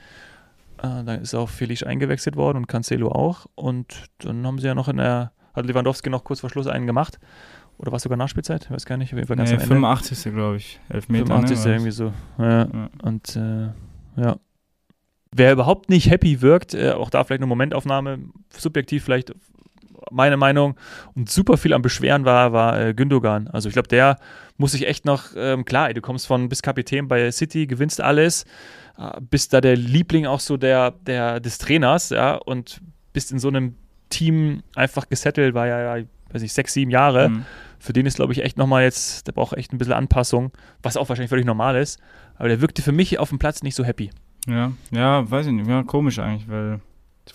Äh, 0.78 1.04
dann 1.04 1.22
ist 1.22 1.34
auch 1.34 1.50
Felix 1.50 1.84
eingewechselt 1.84 2.36
worden 2.36 2.58
und 2.58 2.68
Cancelo 2.68 3.12
auch. 3.12 3.46
Und 3.56 4.06
dann 4.20 4.46
haben 4.46 4.60
sie 4.60 4.68
ja 4.68 4.76
noch 4.76 4.88
in 4.88 4.98
der, 4.98 5.32
hat 5.54 5.66
Lewandowski 5.66 6.10
noch 6.10 6.24
kurz 6.24 6.42
vor 6.42 6.50
Schluss 6.50 6.68
einen 6.68 6.88
gemacht. 6.88 7.20
Oder 7.78 7.92
war 7.92 7.98
es 7.98 8.04
sogar 8.04 8.18
Nachspielzeit? 8.18 8.66
Ich 8.66 8.72
weiß 8.72 8.86
gar 8.86 8.98
nicht. 8.98 9.14
Auf 9.14 9.18
jeden 9.18 9.28
Fall 9.28 9.38
ganz 9.38 9.50
Nee, 9.50 9.56
am 9.56 9.62
Ende. 9.62 9.76
85. 9.76 10.34
glaube 10.34 10.58
ich. 10.58 10.80
Elfmeter. 10.90 11.26
85 11.26 11.66
ne? 11.66 11.72
irgendwie 11.72 11.92
so. 11.92 12.14
Ja. 12.38 12.60
Ja. 12.66 12.90
Und 13.02 13.36
äh, 13.36 13.70
ja. 14.22 14.38
Wer 15.36 15.52
überhaupt 15.54 15.90
nicht 15.90 16.12
happy 16.12 16.42
wirkt, 16.42 16.76
äh, 16.76 16.92
auch 16.92 17.10
da 17.10 17.24
vielleicht 17.24 17.40
eine 17.40 17.48
Momentaufnahme, 17.48 18.20
subjektiv 18.56 19.04
vielleicht 19.04 19.34
meine 20.12 20.38
Meinung, 20.38 20.76
und 21.16 21.30
super 21.30 21.58
viel 21.58 21.74
am 21.74 21.82
Beschweren 21.82 22.26
war, 22.26 22.54
war 22.54 22.80
äh, 22.80 22.94
Gündogan. 22.94 23.48
Also 23.48 23.70
ich 23.70 23.74
glaube, 23.74 23.88
der 23.88 24.18
muss 24.58 24.72
sich 24.74 24.88
echt 24.88 25.06
noch, 25.06 25.32
ähm, 25.36 25.66
klar, 25.66 25.88
ey, 25.88 25.94
du 25.94 26.02
kommst 26.02 26.28
von 26.28 26.50
bis 26.50 26.62
Kapitän 26.62 27.08
bei 27.08 27.32
City, 27.32 27.68
gewinnst 27.68 28.02
alles, 28.02 28.46
äh, 28.98 29.20
bist 29.22 29.54
da 29.54 29.62
der 29.62 29.76
Liebling 29.76 30.26
auch 30.26 30.40
so 30.40 30.58
der, 30.58 30.92
der 30.92 31.40
des 31.40 31.58
Trainers, 31.58 32.10
ja, 32.10 32.36
und 32.36 32.82
bist 33.14 33.32
in 33.32 33.40
so 33.40 33.48
einem 33.48 33.76
Team 34.10 34.64
einfach 34.76 35.10
gesettelt, 35.10 35.54
war 35.54 35.68
ja, 35.68 35.98
ja 35.98 36.06
weiß 36.32 36.42
ich, 36.42 36.54
sechs, 36.54 36.74
sieben 36.74 36.92
Jahre. 36.92 37.30
Mhm. 37.30 37.46
Für 37.80 37.94
den 37.94 38.06
ist, 38.06 38.16
glaube 38.16 38.34
ich, 38.34 38.44
echt 38.44 38.58
nochmal 38.58 38.84
jetzt, 38.84 39.28
der 39.28 39.34
braucht 39.34 39.58
echt 39.58 39.74
ein 39.74 39.78
bisschen 39.78 39.94
Anpassung, 39.94 40.52
was 40.82 40.98
auch 40.98 41.10
wahrscheinlich 41.10 41.30
völlig 41.30 41.46
normal 41.46 41.76
ist. 41.76 42.00
Aber 42.36 42.48
der 42.48 42.62
wirkte 42.62 42.82
für 42.82 42.92
mich 42.92 43.20
auf 43.20 43.30
dem 43.30 43.40
Platz 43.40 43.62
nicht 43.62 43.76
so 43.76 43.84
happy. 43.84 44.10
Ja, 44.48 44.72
ja, 44.92 45.30
weiß 45.30 45.48
ich 45.48 45.54
nicht. 45.54 45.68
Ja, 45.68 45.84
komisch 45.84 46.20
eigentlich, 46.20 46.50
weil 46.50 46.82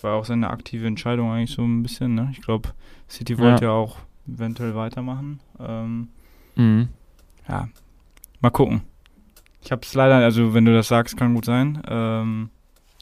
war 0.03 0.15
auch 0.15 0.25
seine 0.25 0.49
aktive 0.49 0.87
Entscheidung 0.87 1.31
eigentlich 1.31 1.51
so 1.51 1.63
ein 1.63 1.83
bisschen, 1.83 2.15
ne? 2.15 2.29
Ich 2.31 2.41
glaube, 2.41 2.69
City 3.09 3.37
wollte 3.37 3.65
ja. 3.65 3.71
auch 3.71 3.97
eventuell 4.27 4.75
weitermachen. 4.75 5.39
Ähm, 5.59 6.09
Mhm. 6.55 6.89
ja, 7.47 7.69
mal 8.41 8.49
gucken. 8.49 8.81
Ich 9.61 9.71
habe 9.71 9.81
es 9.83 9.93
leider, 9.93 10.15
also 10.17 10.53
wenn 10.53 10.65
du 10.65 10.73
das 10.73 10.87
sagst, 10.87 11.15
kann 11.17 11.33
gut 11.35 11.45
sein. 11.45 11.81
Ähm, 11.87 12.49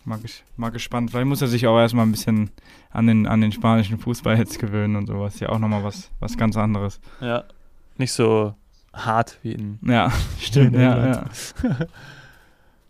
mal, 0.06 0.20
ges 0.20 0.44
mal 0.58 0.70
gespannt. 0.70 1.12
Vielleicht 1.12 1.28
muss 1.28 1.42
er 1.42 1.48
sich 1.48 1.66
auch 1.68 1.78
erstmal 1.78 2.06
ein 2.06 2.12
bisschen 2.12 2.52
an 2.92 3.08
den, 3.08 3.28
an 3.28 3.42
den 3.42 3.52
spanischen 3.52 4.00
Fußball 4.00 4.38
jetzt 4.38 4.60
gewöhnen 4.60 4.96
und 4.96 5.08
sowas. 5.08 5.40
Ja, 5.40 5.50
auch 5.50 5.60
nochmal 5.60 5.84
was, 5.84 6.12
was 6.20 6.38
ganz 6.38 6.58
anderes. 6.58 7.00
Ja. 7.22 7.44
Nicht 7.98 8.12
so 8.14 8.56
hart 8.94 9.38
wie 9.44 9.52
in. 9.54 9.80
Ja, 9.84 10.12
stimmt. 10.40 10.76
In 10.76 10.82
ja, 10.82 11.08
ja, 11.08 11.26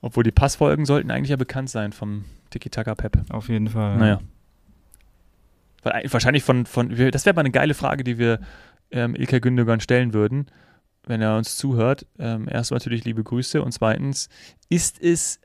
Obwohl 0.02 0.24
die 0.24 0.32
Passfolgen 0.32 0.86
sollten 0.86 1.12
eigentlich 1.12 1.30
ja 1.30 1.36
bekannt 1.36 1.70
sein 1.70 1.92
vom 1.92 2.26
Tiki-Taka-Pep. 2.50 3.26
auf 3.30 3.50
jeden 3.50 3.70
Fall. 3.70 3.98
Naja. 3.98 4.20
Wahrscheinlich 5.84 6.44
von, 6.44 6.66
von 6.66 6.90
das 7.12 7.26
wäre 7.26 7.36
mal 7.36 7.42
eine 7.42 7.52
geile 7.52 7.74
Frage, 7.74 8.04
die 8.04 8.18
wir 8.18 8.40
ähm, 8.92 9.16
Ilkay 9.16 9.40
Gündogan 9.40 9.80
stellen 9.80 10.14
würden, 10.14 10.48
wenn 11.06 11.22
er 11.22 11.38
uns 11.38 11.56
zuhört. 11.56 12.06
Ähm, 12.20 12.48
erstmal 12.50 12.80
natürlich 12.80 13.06
liebe 13.06 13.24
Grüße 13.24 13.62
und 13.62 13.72
zweitens, 13.72 14.30
ist 14.70 15.02
es 15.02 15.40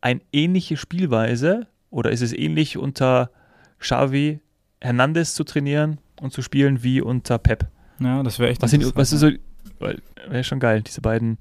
eine 0.00 0.20
ähnliche 0.32 0.76
Spielweise 0.76 1.66
oder 1.90 2.10
ist 2.10 2.20
es 2.20 2.32
ähnlich 2.32 2.76
unter 2.78 3.30
Xavi 3.78 4.40
Hernandez 4.80 5.34
zu 5.34 5.44
trainieren 5.44 5.98
und 6.20 6.32
zu 6.32 6.42
spielen 6.42 6.82
wie 6.82 7.00
unter 7.00 7.38
Pep? 7.38 7.66
Ja, 8.00 8.22
das 8.22 8.38
wäre 8.38 8.50
echt 8.50 8.62
Was, 8.62 8.70
sind, 8.70 8.94
was 8.96 9.12
ist 9.12 9.20
so, 9.20 9.30
wäre 9.78 10.44
schon 10.44 10.60
geil, 10.60 10.82
diese 10.82 11.00
beiden 11.00 11.38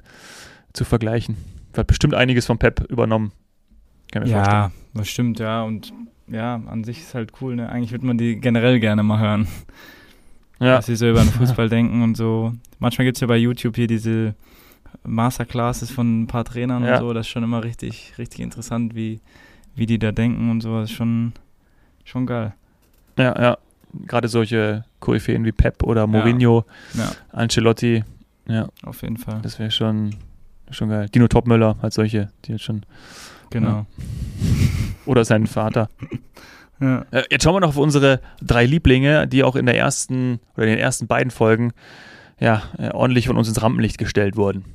zu 0.73 0.85
vergleichen. 0.85 1.35
Wird 1.75 1.87
bestimmt 1.87 2.13
einiges 2.13 2.45
von 2.45 2.57
Pep 2.57 2.81
übernommen. 2.89 3.31
Vorstellen. 4.11 4.31
Ja, 4.45 4.71
das 4.93 5.07
stimmt, 5.09 5.39
ja. 5.39 5.63
Und 5.63 5.93
ja, 6.27 6.55
an 6.55 6.83
sich 6.83 6.99
ist 6.99 7.13
halt 7.15 7.33
cool, 7.41 7.55
ne? 7.55 7.69
Eigentlich 7.69 7.91
würde 7.91 8.05
man 8.05 8.17
die 8.17 8.39
generell 8.39 8.79
gerne 8.79 9.03
mal 9.03 9.19
hören. 9.19 9.47
Ja. 10.59 10.77
was 10.77 10.85
sie 10.85 10.95
so 10.95 11.09
über 11.09 11.19
den 11.19 11.29
Fußball 11.31 11.67
denken 11.67 12.01
und 12.01 12.15
so. 12.15 12.53
Manchmal 12.79 13.03
gibt 13.05 13.17
es 13.17 13.21
ja 13.21 13.27
bei 13.27 13.35
YouTube 13.35 13.75
hier 13.75 13.87
diese 13.87 14.35
Masterclasses 15.03 15.91
von 15.91 16.23
ein 16.23 16.27
paar 16.27 16.45
Trainern 16.45 16.83
Ja. 16.85 16.93
und 16.95 16.99
so. 17.01 17.13
Das 17.13 17.25
ist 17.27 17.31
schon 17.31 17.43
immer 17.43 17.63
richtig, 17.63 18.13
richtig 18.17 18.39
interessant, 18.39 18.95
wie, 18.95 19.19
wie 19.75 19.85
die 19.85 19.99
da 19.99 20.11
denken 20.13 20.49
und 20.49 20.61
so. 20.61 20.79
Das 20.79 20.89
ist 20.89 20.95
schon, 20.95 21.33
schon 22.05 22.25
geil. 22.25 22.53
Ja, 23.17 23.39
ja. 23.41 23.57
Gerade 24.07 24.27
solche 24.27 24.85
Koryphäen 24.99 25.45
wie 25.45 25.51
Pep 25.51 25.83
oder 25.83 26.07
Mourinho, 26.07 26.65
Ja, 26.95 27.11
Ancelotti, 27.31 28.03
ja, 28.47 28.67
auf 28.83 29.01
jeden 29.03 29.15
Fall. 29.17 29.39
das 29.41 29.57
wäre 29.59 29.71
schon, 29.71 30.15
schon 30.71 30.89
geil. 30.89 31.09
Dino 31.09 31.27
Topmöller, 31.27 31.77
halt 31.81 31.93
solche, 31.93 32.29
die 32.45 32.53
jetzt 32.53 32.63
schon. 32.63 32.85
Genau. 33.49 33.85
Oder 35.05 35.25
sein 35.25 35.47
Vater. 35.47 35.89
Ja. 36.81 37.05
Äh, 37.11 37.23
jetzt 37.31 37.45
schauen 37.45 37.55
wir 37.55 37.61
noch 37.61 37.69
auf 37.69 37.77
unsere 37.77 38.19
drei 38.41 38.65
Lieblinge, 38.65 39.29
die 39.29 39.45
auch 39.45 39.55
in 39.55 39.65
der 39.65 39.77
ersten 39.77 40.41
oder 40.55 40.65
in 40.65 40.71
den 40.71 40.79
ersten 40.79 41.07
beiden 41.07 41.31
Folgen 41.31 41.71
ja, 42.37 42.63
äh, 42.77 42.89
ordentlich 42.89 43.27
von 43.27 43.37
uns 43.37 43.47
ins 43.47 43.61
Rampenlicht 43.61 43.97
gestellt 43.97 44.35
wurden. 44.35 44.65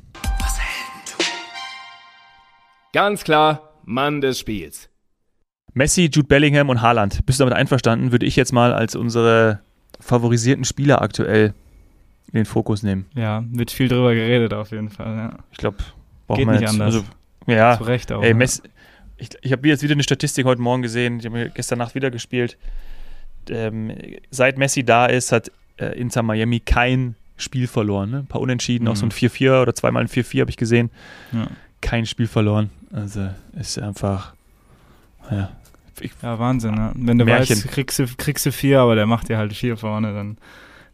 Ganz 2.93 3.23
klar, 3.23 3.75
Mann 3.85 4.21
des 4.21 4.39
Spiels. 4.39 4.89
Messi, 5.75 6.11
Jude 6.13 6.27
Bellingham 6.27 6.69
und 6.69 6.83
Haaland. 6.83 7.25
Bist 7.27 7.39
du 7.39 7.45
damit 7.45 7.57
einverstanden? 7.57 8.13
Würde 8.13 8.27
ich 8.27 8.35
jetzt 8.35 8.53
mal 8.53 8.73
als 8.73 8.97
unsere 8.97 9.61
favorisierten 10.01 10.65
Spieler 10.65 11.03
aktuell 11.03 11.55
in 12.33 12.39
den 12.39 12.45
Fokus 12.47 12.83
nehmen. 12.83 13.07
ja, 13.15 13.43
wird 13.51 13.71
viel 13.71 13.89
drüber 13.89 14.15
geredet 14.15 14.53
auf 14.55 14.71
jeden 14.71 14.91
Fall. 14.91 15.17
Ja. 15.17 15.39
Ich 15.53 15.59
glaube, 15.59 15.79
braucht 16.27 16.39
Geht 16.39 16.47
man 16.47 16.55
nicht 16.57 16.63
jetzt. 16.63 16.73
anders. 16.73 16.95
Also, 16.95 17.05
ja, 17.47 17.77
Zu 17.77 17.85
Recht 17.85 18.13
auch. 18.13 18.23
ey? 18.23 18.35
Messi, 18.35 18.63
ich, 19.17 19.31
ich 19.43 19.53
habe 19.53 19.67
jetzt 19.69 19.83
wieder 19.83 19.95
eine 19.95 20.03
Statistik 20.03 20.45
heute 20.47 20.63
Morgen 20.63 20.83
gesehen. 20.83 21.19
Ich 21.21 21.27
habe 21.27 21.51
gestern 21.55 21.79
Nacht 21.79 21.95
wieder 21.95 22.11
gespielt. 22.11 22.57
Ähm, 23.49 23.93
seit 24.31 24.59
Messi 24.59 24.85
da 24.85 25.07
ist, 25.07 25.33
hat 25.33 25.51
äh, 25.79 25.99
Inter 25.99 26.23
Miami 26.23 26.61
kein 26.61 27.17
Spiel 27.37 27.67
verloren. 27.67 28.11
Ne? 28.11 28.19
Ein 28.19 28.27
paar 28.27 28.41
Unentschieden, 28.41 28.87
auch 28.87 28.97
so 28.97 29.07
ein 29.07 29.09
Mhm. 29.09 29.13
4-4 29.27 29.63
oder 29.63 29.75
zweimal 29.75 30.03
ein 30.03 30.09
4-4 30.09 30.41
habe 30.43 30.51
ich 30.51 30.57
gesehen. 30.57 30.91
Ja. 31.33 31.49
Kein 31.81 32.05
Spiel 32.07 32.27
verloren. 32.27 32.71
Also 32.93 33.29
ist 33.59 33.79
einfach, 33.79 34.35
ja. 35.31 35.51
Ich, 36.01 36.13
Ja, 36.23 36.39
Wahnsinn, 36.39 36.75
ne? 36.75 36.93
Wenn 36.95 37.19
du 37.19 37.25
Märchen. 37.25 37.57
weißt, 37.57 37.69
kriegst 37.69 37.99
du, 37.99 38.07
kriegst 38.17 38.47
du 38.47 38.53
vier, 38.53 38.81
aber 38.81 38.95
der 38.95 39.07
macht 39.07 39.29
dir 39.29 39.37
halt 39.39 39.53
vier 39.55 39.77
vorne, 39.77 40.13
dann 40.15 40.39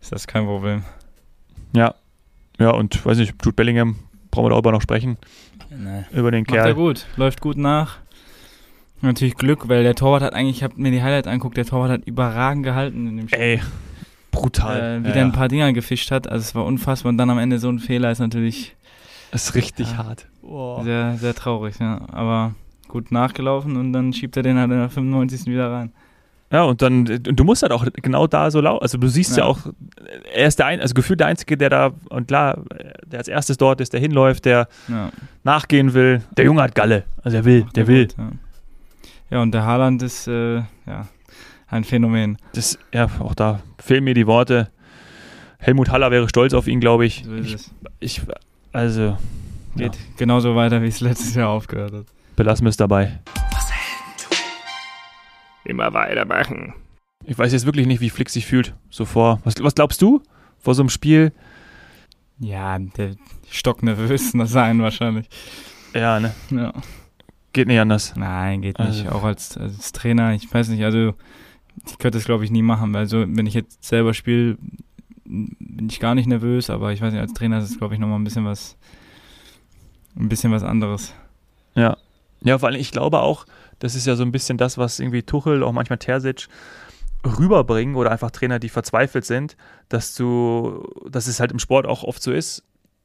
ist 0.01 0.11
das 0.12 0.27
kein 0.27 0.44
Problem. 0.46 0.83
Ja. 1.76 1.94
Ja, 2.58 2.70
und 2.70 3.04
weiß 3.04 3.18
nicht, 3.18 3.34
Jude 3.44 3.54
Bellingham, 3.54 3.96
brauchen 4.30 4.46
wir 4.46 4.50
darüber 4.50 4.72
noch 4.72 4.80
sprechen, 4.82 5.18
Nee. 5.70 6.04
über 6.18 6.30
den 6.30 6.42
Macht 6.44 6.56
er 6.56 6.62
Kerl. 6.64 6.74
gut, 6.74 7.06
läuft 7.16 7.40
gut 7.42 7.56
nach. 7.58 7.98
Natürlich 9.02 9.34
Glück, 9.36 9.68
weil 9.68 9.82
der 9.82 9.94
Torwart 9.94 10.22
hat 10.22 10.32
eigentlich, 10.32 10.56
ich 10.56 10.62
habe 10.64 10.74
mir 10.80 10.90
die 10.90 11.02
Highlights 11.02 11.28
angeguckt, 11.28 11.56
der 11.58 11.66
Torwart 11.66 11.90
hat 11.90 12.04
überragend 12.06 12.64
gehalten 12.64 13.06
in 13.08 13.16
dem 13.18 13.28
Spiel. 13.28 13.38
Ey, 13.40 13.60
brutal. 14.30 14.80
Äh, 15.00 15.02
wie 15.04 15.08
ja, 15.08 15.12
der 15.14 15.24
ein 15.26 15.32
paar 15.32 15.48
Dinger 15.48 15.72
gefischt 15.74 16.10
hat, 16.10 16.28
also 16.28 16.42
es 16.42 16.54
war 16.54 16.64
unfassbar 16.64 17.10
und 17.10 17.18
dann 17.18 17.28
am 17.28 17.38
Ende 17.38 17.58
so 17.58 17.68
ein 17.68 17.78
Fehler 17.78 18.10
ist 18.10 18.20
natürlich 18.20 18.74
ist 19.32 19.54
richtig 19.54 19.90
Ja. 19.92 19.96
hart. 19.98 20.26
Boah. 20.40 20.82
sehr, 20.82 21.16
sehr 21.18 21.34
traurig, 21.34 21.78
ja. 21.78 22.00
Aber 22.10 22.54
gut 22.88 23.12
nachgelaufen 23.12 23.76
und 23.76 23.92
dann 23.92 24.12
schiebt 24.14 24.36
er 24.36 24.42
den 24.42 24.56
halt 24.58 24.70
in 24.70 24.78
der 24.78 24.88
95. 24.88 25.46
wieder 25.46 25.70
rein. 25.70 25.92
Ja, 26.52 26.62
und 26.62 26.80
dann, 26.80 27.00
und 27.09 27.35
du 27.40 27.42
musst 27.44 27.62
halt 27.62 27.72
auch 27.72 27.85
genau 28.02 28.26
da 28.28 28.50
so 28.52 28.61
lau, 28.61 28.78
also 28.78 28.98
du 28.98 29.09
siehst 29.09 29.37
ja, 29.37 29.44
Ja. 29.44 29.50
auch, 29.50 29.59
er 30.32 30.46
ist 30.46 30.59
der 30.61 30.66
ein, 30.66 30.80
also 30.80 30.94
gefühlt 30.94 31.18
der 31.18 31.26
Einzige, 31.26 31.56
der 31.56 31.70
da, 31.70 31.90
und 32.09 32.28
klar, 32.28 32.62
der 33.04 33.18
als 33.18 33.26
erstes 33.28 33.56
dort 33.56 33.80
ist, 33.80 33.92
der 33.92 34.00
hinläuft, 34.00 34.44
der 34.44 34.68
Ja, 34.88 35.11
nachgehen 35.42 35.92
will. 35.92 36.22
Der 36.37 36.44
Junge 36.44 36.62
hat 36.62 36.74
Galle, 36.76 37.02
also 37.22 37.37
er 37.37 37.44
will, 37.44 37.62
macht 37.64 37.76
der 37.76 37.85
er 37.85 37.88
will. 37.88 38.06
gut, 38.06 38.16
ja. 38.18 38.30
ja, 39.30 39.42
und 39.42 39.52
der 39.52 39.64
Haaland 39.64 40.02
ist, 40.02 40.28
äh, 40.28 40.56
ja, 40.87 41.09
ein 41.68 41.82
Phänomen. 41.82 42.38
Das, 42.54 42.78
ja, 42.94 43.09
auch 43.18 43.35
da 43.35 43.61
fehlen 43.80 44.04
mir 44.04 44.14
die 44.14 44.28
Worte. 44.28 44.70
Helmut 45.59 45.90
Haller 45.90 46.12
wäre 46.12 46.28
stolz 46.28 46.54
auf 46.54 46.68
ihn, 46.68 46.78
glaube 46.78 47.06
ich. 47.06 47.24
So 47.24 47.35
ist 47.35 47.46
ich, 47.46 47.54
es. 47.54 47.70
ich. 47.98 48.22
Also, 48.72 49.16
Geht 49.74 49.98
genauso 50.16 50.54
weiter, 50.54 50.80
wie 50.80 50.87
es 50.87 51.00
letztes 51.00 51.35
Jahr 51.35 51.48
aufgehört 51.48 51.92
hat. 51.92 52.04
belassen 52.37 52.64
wir 52.66 52.70
es 52.70 52.76
dabei. 52.76 53.18
Immer 55.66 55.92
weitermachen. 55.92 56.74
Ich 57.24 57.37
weiß 57.38 57.52
jetzt 57.52 57.66
wirklich 57.66 57.87
nicht, 57.87 58.00
wie 58.00 58.11
Flick 58.11 58.31
sich 58.31 58.46
fühlt. 58.46 58.74
So 58.90 59.05
vor, 59.05 59.40
was, 59.44 59.55
was 59.61 59.74
glaubst 59.74 60.00
du? 60.00 60.22
Vor 60.59 60.74
so 60.74 60.83
einem 60.83 60.90
Spiel? 60.90 61.33
Ja, 62.38 62.79
der 62.79 63.16
stocknervös 63.50 64.33
sein 64.44 64.81
wahrscheinlich. 64.81 65.29
Ja, 65.94 66.20
ne? 66.20 66.35
Ja. 66.50 66.72
Geht 67.52 67.68
nicht 67.68 67.81
anders. 67.81 68.14
Nein, 68.16 68.62
geht 68.62 68.79
nicht. 68.79 69.07
Also- 69.07 69.09
Auch 69.11 69.24
als, 69.24 69.57
als 69.57 69.92
Trainer, 69.92 70.35
ich 70.35 70.52
weiß 70.52 70.68
nicht, 70.68 70.85
also 70.85 71.14
ich 71.87 71.98
könnte 71.98 72.18
das 72.18 72.24
glaube 72.26 72.44
ich 72.44 72.50
nie 72.50 72.62
machen, 72.62 72.92
weil 72.94 73.07
so, 73.07 73.20
wenn 73.26 73.46
ich 73.46 73.55
jetzt 73.55 73.83
selber 73.85 74.14
spiele, 74.14 74.57
bin 75.24 75.88
ich 75.90 75.98
gar 76.00 76.14
nicht 76.14 76.26
nervös, 76.26 76.70
aber 76.70 76.92
ich 76.92 77.00
weiß 77.00 77.12
nicht, 77.12 77.20
als 77.20 77.33
Trainer 77.35 77.59
ist 77.59 77.70
es 77.70 77.79
glaube 77.79 77.94
ich 77.94 78.00
nochmal 78.00 78.18
ein 78.18 78.24
bisschen 78.24 78.44
was, 78.44 78.76
ein 80.16 80.29
bisschen 80.29 80.52
was 80.52 80.62
anderes. 80.62 81.14
Ja. 81.74 81.96
Ja, 82.42 82.59
vor 82.59 82.68
allem, 82.68 82.81
ich 82.81 82.92
glaube 82.92 83.20
auch, 83.20 83.46
das 83.78 83.94
ist 83.94 84.06
ja 84.06 84.16
so 84.16 84.22
ein 84.22 84.32
bisschen 84.32 84.58
das, 84.58 84.78
was 84.78 85.00
irgendwie 85.00 85.22
Tuchel, 85.22 85.62
auch 85.62 85.72
manchmal 85.72 85.98
Terzic 85.98 86.48
rüberbringen 87.24 87.96
oder 87.96 88.12
einfach 88.12 88.30
Trainer, 88.30 88.58
die 88.58 88.68
verzweifelt 88.68 89.24
sind, 89.24 89.56
dass 89.88 90.14
du, 90.14 90.84
dass 91.08 91.26
es 91.26 91.40
halt 91.40 91.52
im 91.52 91.58
Sport 91.58 91.86
auch 91.86 92.04
oft 92.04 92.22
so 92.22 92.32
ist, 92.32 92.62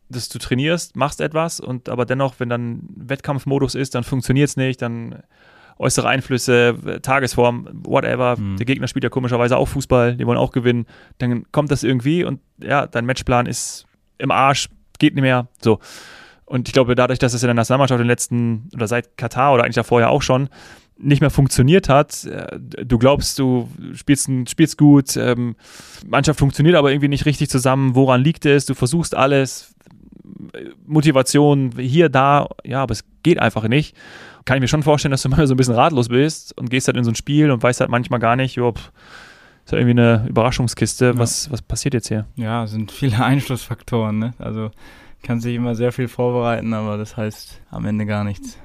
dass 0.09 0.29
du 0.29 0.39
trainierst, 0.39 0.95
machst 0.95 1.21
etwas 1.21 1.59
und 1.59 1.89
aber 1.89 2.05
dennoch, 2.05 2.35
wenn 2.39 2.49
dann 2.49 2.81
Wettkampfmodus 2.95 3.75
ist, 3.75 3.95
dann 3.95 4.03
funktioniert 4.03 4.49
es 4.49 4.57
nicht, 4.57 4.81
dann 4.81 5.23
äußere 5.77 6.07
Einflüsse, 6.07 6.99
Tagesform, 7.01 7.67
whatever. 7.73 8.37
Mhm. 8.37 8.57
Der 8.57 8.65
Gegner 8.65 8.87
spielt 8.87 9.03
ja 9.03 9.09
komischerweise 9.09 9.57
auch 9.57 9.67
Fußball, 9.67 10.15
die 10.15 10.27
wollen 10.27 10.37
auch 10.37 10.51
gewinnen. 10.51 10.85
Dann 11.17 11.51
kommt 11.51 11.71
das 11.71 11.83
irgendwie 11.83 12.23
und 12.23 12.39
ja, 12.61 12.85
dein 12.85 13.05
Matchplan 13.05 13.47
ist 13.47 13.85
im 14.19 14.29
Arsch, 14.31 14.69
geht 14.99 15.15
nicht 15.15 15.23
mehr. 15.23 15.47
So. 15.59 15.79
Und 16.51 16.67
ich 16.67 16.73
glaube, 16.73 16.95
dadurch, 16.95 17.17
dass 17.17 17.33
es 17.33 17.43
in 17.43 17.47
der 17.47 17.53
Nationalmannschaft 17.53 18.01
in 18.01 18.03
den 18.03 18.09
letzten, 18.09 18.69
oder 18.75 18.85
seit 18.85 19.15
Katar 19.15 19.53
oder 19.53 19.63
eigentlich 19.63 19.75
davor 19.75 20.01
ja 20.01 20.09
auch 20.09 20.21
schon, 20.21 20.49
nicht 20.97 21.21
mehr 21.21 21.29
funktioniert 21.29 21.87
hat, 21.87 22.25
äh, 22.25 22.59
du 22.59 22.97
glaubst, 22.97 23.39
du 23.39 23.69
spielst, 23.93 24.29
spielst 24.49 24.77
gut, 24.77 25.15
ähm, 25.15 25.55
Mannschaft 26.05 26.39
funktioniert 26.39 26.75
aber 26.75 26.91
irgendwie 26.91 27.07
nicht 27.07 27.25
richtig 27.25 27.49
zusammen, 27.49 27.95
woran 27.95 28.21
liegt 28.21 28.45
es? 28.45 28.65
Du 28.65 28.73
versuchst 28.73 29.15
alles, 29.15 29.73
Motivation 30.85 31.71
hier, 31.77 32.09
da, 32.09 32.49
ja, 32.65 32.83
aber 32.83 32.91
es 32.91 33.05
geht 33.23 33.39
einfach 33.39 33.69
nicht. 33.69 33.95
Kann 34.43 34.57
ich 34.57 34.61
mir 34.61 34.67
schon 34.67 34.83
vorstellen, 34.83 35.11
dass 35.11 35.21
du 35.21 35.29
mal 35.29 35.47
so 35.47 35.53
ein 35.53 35.57
bisschen 35.57 35.75
ratlos 35.75 36.09
bist 36.09 36.57
und 36.57 36.69
gehst 36.69 36.87
halt 36.87 36.97
in 36.97 37.05
so 37.05 37.11
ein 37.11 37.15
Spiel 37.15 37.49
und 37.49 37.63
weißt 37.63 37.79
halt 37.79 37.89
manchmal 37.89 38.19
gar 38.19 38.35
nicht, 38.35 38.55
jo, 38.55 38.73
pff, 38.73 38.91
ist 39.63 39.71
ja 39.71 39.77
irgendwie 39.77 40.01
eine 40.01 40.25
Überraschungskiste, 40.27 41.17
was, 41.17 41.49
was 41.49 41.61
passiert 41.61 41.93
jetzt 41.93 42.09
hier? 42.09 42.25
Ja, 42.35 42.65
es 42.65 42.71
sind 42.71 42.91
viele 42.91 43.17
Einflussfaktoren, 43.23 44.19
ne? 44.19 44.33
Also 44.37 44.71
kannst 45.21 45.45
dich 45.45 45.55
immer 45.55 45.75
sehr 45.75 45.91
viel 45.91 46.07
vorbereiten, 46.07 46.73
aber 46.73 46.97
das 46.97 47.17
heißt 47.17 47.61
am 47.69 47.85
Ende 47.85 48.05
gar 48.05 48.23
nichts. 48.23 48.57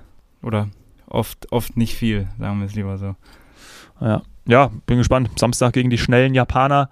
Oder 0.42 0.68
oft, 1.08 1.50
oft 1.52 1.76
nicht 1.76 1.94
viel, 1.94 2.28
sagen 2.38 2.58
wir 2.60 2.66
es 2.66 2.74
lieber 2.74 2.98
so. 2.98 3.14
Ja. 4.00 4.22
ja, 4.46 4.70
bin 4.86 4.98
gespannt. 4.98 5.30
Samstag 5.38 5.72
gegen 5.72 5.90
die 5.90 5.98
schnellen 5.98 6.34
Japaner. 6.34 6.90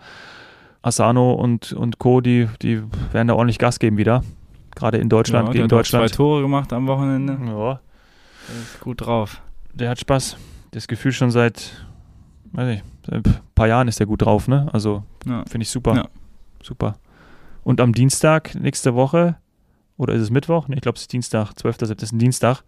Asano 0.82 1.32
und, 1.32 1.72
und 1.72 1.98
Co., 1.98 2.20
die, 2.20 2.48
die 2.60 2.82
werden 3.12 3.28
da 3.28 3.34
ordentlich 3.34 3.58
Gas 3.58 3.78
geben 3.78 3.96
wieder. 3.96 4.22
Gerade 4.74 4.98
in 4.98 5.08
Deutschland, 5.08 5.48
ja, 5.48 5.52
gegen 5.52 5.68
Deutschland. 5.68 6.08
zwei 6.10 6.14
Tore 6.14 6.42
gemacht 6.42 6.72
am 6.72 6.86
Wochenende. 6.86 7.38
Ja, 7.46 7.80
Der 8.48 8.56
ist 8.62 8.80
gut 8.80 9.00
drauf. 9.00 9.40
der 9.72 9.88
hat 9.90 9.98
Spaß. 10.00 10.36
Das 10.72 10.88
Gefühl 10.88 11.12
schon 11.12 11.30
seit, 11.30 11.86
weiß 12.52 12.66
nicht, 12.66 12.84
seit 13.06 13.26
ein 13.26 13.34
paar 13.54 13.68
Jahren 13.68 13.88
ist 13.88 13.98
der 14.00 14.06
gut 14.06 14.22
drauf, 14.22 14.48
ne? 14.48 14.68
Also 14.72 15.04
Ja. 15.24 15.44
finde 15.48 15.62
ich 15.62 15.70
super. 15.70 15.94
Ja. 15.94 16.08
Super. 16.62 16.96
Und 17.62 17.80
am 17.80 17.92
Dienstag 17.92 18.54
nächste 18.56 18.94
Woche, 18.94 19.36
oder 19.96 20.14
ist 20.14 20.22
es 20.22 20.30
Mittwoch? 20.30 20.68
Ne, 20.68 20.76
ich 20.76 20.82
glaube, 20.82 20.96
es 20.96 21.02
ist 21.02 21.12
Dienstag, 21.12 21.52
12. 21.54 21.76
September, 21.80 22.02
ist 22.02 22.12
ein 22.12 22.18
Dienstag, 22.18 22.62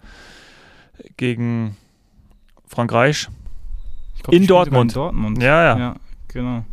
gegen 1.16 1.76
Frankreich. 2.66 3.28
Ich 4.14 4.22
glaub, 4.22 4.34
In 4.34 4.46
Dortmund. 4.46 4.92
In 4.92 4.94
Dortmund. 4.94 5.42
Ja, 5.42 5.62
ja. 5.62 5.78
Ja, 5.78 5.96
genau. 6.28 6.64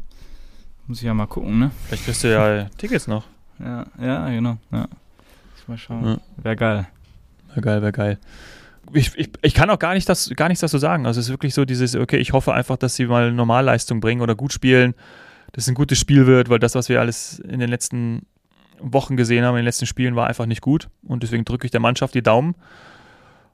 Muss 0.87 0.99
ich 0.99 1.05
ja 1.05 1.13
mal 1.13 1.27
gucken, 1.27 1.59
ne? 1.59 1.71
Vielleicht 1.85 2.05
kriegst 2.05 2.23
du 2.23 2.31
ja 2.31 2.65
Tickets 2.77 3.07
noch. 3.07 3.25
Ja, 3.59 3.85
ja, 4.01 4.29
genau. 4.29 4.57
Ja. 4.71 4.87
Muss 5.51 5.67
mal 5.67 5.77
schauen. 5.77 6.05
Ja. 6.05 6.17
Wäre 6.37 6.55
geil. 6.55 6.87
Wäre 7.49 7.61
geil, 7.61 7.81
wäre 7.81 7.91
geil. 7.91 8.19
Ich, 8.91 9.15
ich, 9.15 9.29
ich 9.41 9.53
kann 9.53 9.69
auch 9.69 9.79
gar, 9.79 9.93
nicht 9.93 10.09
das, 10.09 10.29
gar 10.35 10.49
nichts 10.49 10.61
dazu 10.61 10.77
sagen. 10.77 11.05
Also 11.05 11.19
es 11.19 11.27
ist 11.27 11.31
wirklich 11.31 11.53
so 11.53 11.63
dieses, 11.63 11.95
okay, 11.95 12.17
ich 12.17 12.33
hoffe 12.33 12.53
einfach, 12.53 12.75
dass 12.77 12.95
sie 12.95 13.05
mal 13.05 13.31
Normalleistung 13.31 14.01
bringen 14.01 14.21
oder 14.21 14.35
gut 14.35 14.51
spielen, 14.51 14.93
dass 15.53 15.65
es 15.65 15.67
ein 15.69 15.75
gutes 15.75 15.99
Spiel 15.99 16.27
wird, 16.27 16.49
weil 16.49 16.59
das, 16.59 16.75
was 16.75 16.89
wir 16.89 16.99
alles 16.99 17.39
in 17.39 17.59
den 17.59 17.69
letzten 17.69 18.25
Wochen 18.83 19.15
gesehen 19.17 19.43
haben, 19.45 19.55
in 19.55 19.59
den 19.61 19.65
letzten 19.65 19.85
Spielen, 19.85 20.15
war 20.15 20.27
einfach 20.27 20.45
nicht 20.45 20.61
gut. 20.61 20.89
Und 21.03 21.23
deswegen 21.23 21.45
drücke 21.45 21.65
ich 21.65 21.71
der 21.71 21.79
Mannschaft 21.79 22.13
die 22.15 22.21
Daumen. 22.23 22.55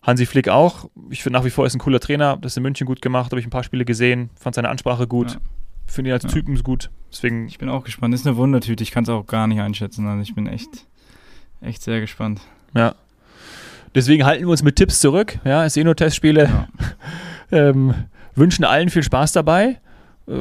Hansi 0.02 0.26
Flick 0.26 0.48
auch. 0.50 0.90
Ich 1.10 1.24
finde 1.24 1.38
nach 1.40 1.46
wie 1.46 1.50
vor 1.50 1.66
ist 1.66 1.76
ein 1.76 1.80
cooler 1.80 2.00
Trainer. 2.00 2.38
Das 2.38 2.54
ist 2.54 2.58
in 2.58 2.64
München 2.64 2.88
gut 2.88 3.02
gemacht, 3.02 3.32
habe 3.32 3.40
ich 3.40 3.46
ein 3.48 3.52
paar 3.52 3.64
Spiele 3.64 3.86
gesehen, 3.86 4.30
fand 4.36 4.56
seine 4.56 4.70
Ansprache 4.70 5.08
gut. 5.08 5.34
Ja. 5.34 5.40
Finde 5.88 6.10
ihn 6.12 6.14
als 6.14 6.24
Ja. 6.24 6.30
Typen 6.30 6.56
gut. 6.64 6.90
Deswegen, 7.12 7.48
Ich 7.48 7.58
bin 7.58 7.70
auch 7.70 7.84
gespannt. 7.84 8.14
Ist 8.14 8.26
eine 8.28 8.38
Wundertüte. 8.38 8.84
Ich 8.84 8.92
kann 8.92 9.04
es 9.04 9.10
auch 9.10 9.26
gar 9.26 9.48
nicht 9.48 9.60
einschätzen. 9.60 10.08
Also 10.08 10.22
ich 10.22 10.36
bin 10.36 10.48
echt, 10.48 10.70
echt 11.62 11.82
sehr 11.84 12.00
gespannt. 12.00 12.42
ja. 12.76 12.96
Deswegen 13.96 14.24
halten 14.24 14.44
wir 14.44 14.50
uns 14.52 14.62
mit 14.62 14.76
Tipps 14.76 15.00
zurück. 15.00 15.40
Ja, 15.44 15.66
es 15.66 15.74
sind 15.74 15.82
eh 15.82 15.84
nur 15.86 15.96
Testspiele. 15.96 16.44
Ja. 16.46 16.68
Ähm, 17.52 17.96
wünschen 18.36 18.64
allen 18.64 18.92
viel 18.92 19.02
Spaß 19.02 19.32
dabei. 19.32 19.80
Äh, 20.28 20.34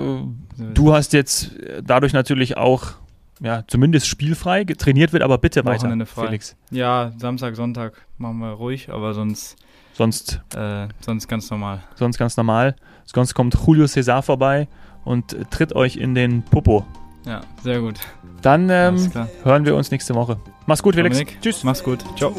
Du 0.75 0.93
hast 0.93 1.15
jetzt 1.15 1.53
dadurch 1.83 2.13
natürlich 2.13 2.59
auch 2.59 2.93
ja, 3.41 3.63
zumindest 3.67 4.07
spielfrei, 4.07 4.65
getrainiert 4.65 5.13
wird, 5.13 5.23
aber 5.23 5.39
bitte 5.39 5.65
weiter, 5.65 5.83
Wochenende 5.83 6.07
frei. 6.07 6.27
Felix. 6.27 6.57
Ja, 6.71 7.13
Samstag, 7.19 7.57
Sonntag 7.57 7.95
machen 8.19 8.39
wir 8.39 8.51
ruhig, 8.51 8.91
aber 8.91 9.15
sonst, 9.15 9.57
Sonst, 9.95 10.41
äh, 10.55 10.89
sonst 11.01 11.29
ganz 11.29 11.51
normal. 11.51 11.83
sonst 11.97 12.19
ganz 12.19 12.37
normal. 12.37 12.77
Sonst 13.05 13.35
kommt 13.35 13.57
Julio 13.67 13.87
Cesar 13.87 14.23
vorbei 14.23 14.69
und 15.05 15.37
tritt 15.51 15.75
euch 15.75 15.97
in 15.97 16.15
den 16.15 16.43
Popo. 16.43 16.87
Ja, 17.25 17.41
sehr 17.63 17.81
gut. 17.81 17.99
Dann 18.43 18.69
ähm, 18.71 19.11
hören 19.43 19.65
wir 19.65 19.75
uns 19.75 19.91
nächste 19.91 20.15
Woche. 20.15 20.39
Mach's 20.67 20.83
gut, 20.83 20.95
Felix. 20.95 21.19
Dominik, 21.19 21.41
Tschüss. 21.43 21.65
Mach's 21.65 21.83
gut. 21.83 22.05
Ciao. 22.17 22.35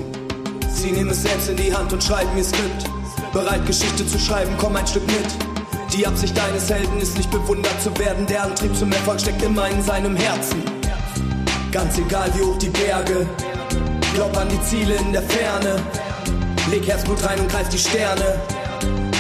Sie 0.70 0.92
nehmen 0.92 1.10
es 1.10 1.24
selbst 1.24 1.50
in 1.50 1.58
die 1.58 1.74
Hand 1.74 1.92
und 1.92 2.04
schreiben 2.04 2.30
ihr 2.38 2.44
Skript. 2.44 2.90
Bereit, 3.34 3.66
Geschichte 3.66 4.06
zu 4.06 4.18
schreiben, 4.18 4.52
komm 4.58 4.76
ein 4.76 4.88
Stück 4.88 5.06
mit. 5.08 5.26
Die 5.96 6.08
Absicht 6.08 6.38
deines 6.38 6.70
Helden 6.70 7.00
ist 7.00 7.18
nicht 7.18 7.30
bewundert 7.32 7.82
zu 7.82 7.96
werden. 8.00 8.26
Der 8.28 8.44
Antrieb 8.44 8.76
zum 8.76 8.92
Erfolg 8.92 9.20
steckt 9.20 9.42
immer 9.42 9.68
in 9.70 9.82
seinem 9.82 10.16
Herzen. 10.16 10.64
Ganz 11.72 12.00
egal 12.00 12.32
wie 12.36 12.42
hoch 12.42 12.58
die 12.58 12.70
Berge. 12.70 13.28
Glaub 14.16 14.36
an 14.38 14.50
die 14.50 14.62
Ziele 14.64 14.96
in 14.96 15.12
der 15.12 15.22
Ferne. 15.22 15.76
Leg 16.72 16.88
Herzblut 16.88 17.24
rein 17.24 17.40
und 17.40 17.52
greif 17.52 17.70
die 17.70 17.78
Sterne. 17.78 18.42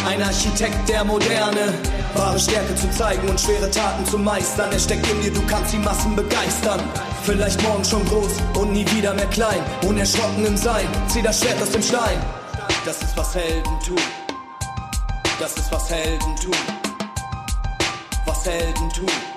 Ein 0.07 0.23
Architekt 0.23 0.89
der 0.89 1.03
Moderne. 1.03 1.73
Wahre 2.15 2.39
Stärke 2.39 2.73
zu 2.75 2.89
zeigen 2.89 3.29
und 3.29 3.39
schwere 3.39 3.69
Taten 3.69 4.03
zu 4.05 4.17
meistern. 4.17 4.71
Er 4.71 4.79
steckt 4.79 5.07
in 5.11 5.21
dir, 5.21 5.31
du 5.31 5.45
kannst 5.45 5.73
die 5.73 5.77
Massen 5.77 6.15
begeistern. 6.15 6.79
Vielleicht 7.23 7.61
morgen 7.61 7.85
schon 7.85 8.03
groß 8.05 8.31
und 8.55 8.73
nie 8.73 8.85
wieder 8.95 9.13
mehr 9.13 9.27
klein. 9.27 9.59
Unerschrocken 9.87 10.45
im 10.47 10.57
Sein, 10.57 10.87
zieh 11.07 11.21
das 11.21 11.41
Schwert 11.41 11.61
aus 11.61 11.69
dem 11.69 11.83
Stein. 11.83 12.19
Das 12.83 12.99
ist 13.03 13.15
was 13.15 13.35
Helden 13.35 13.79
tun. 13.85 14.01
Das 15.39 15.55
ist 15.55 15.71
was 15.71 15.89
Helden 15.91 16.35
tun. 16.35 16.55
Was 18.25 18.45
Helden 18.45 18.89
tun. 18.89 19.28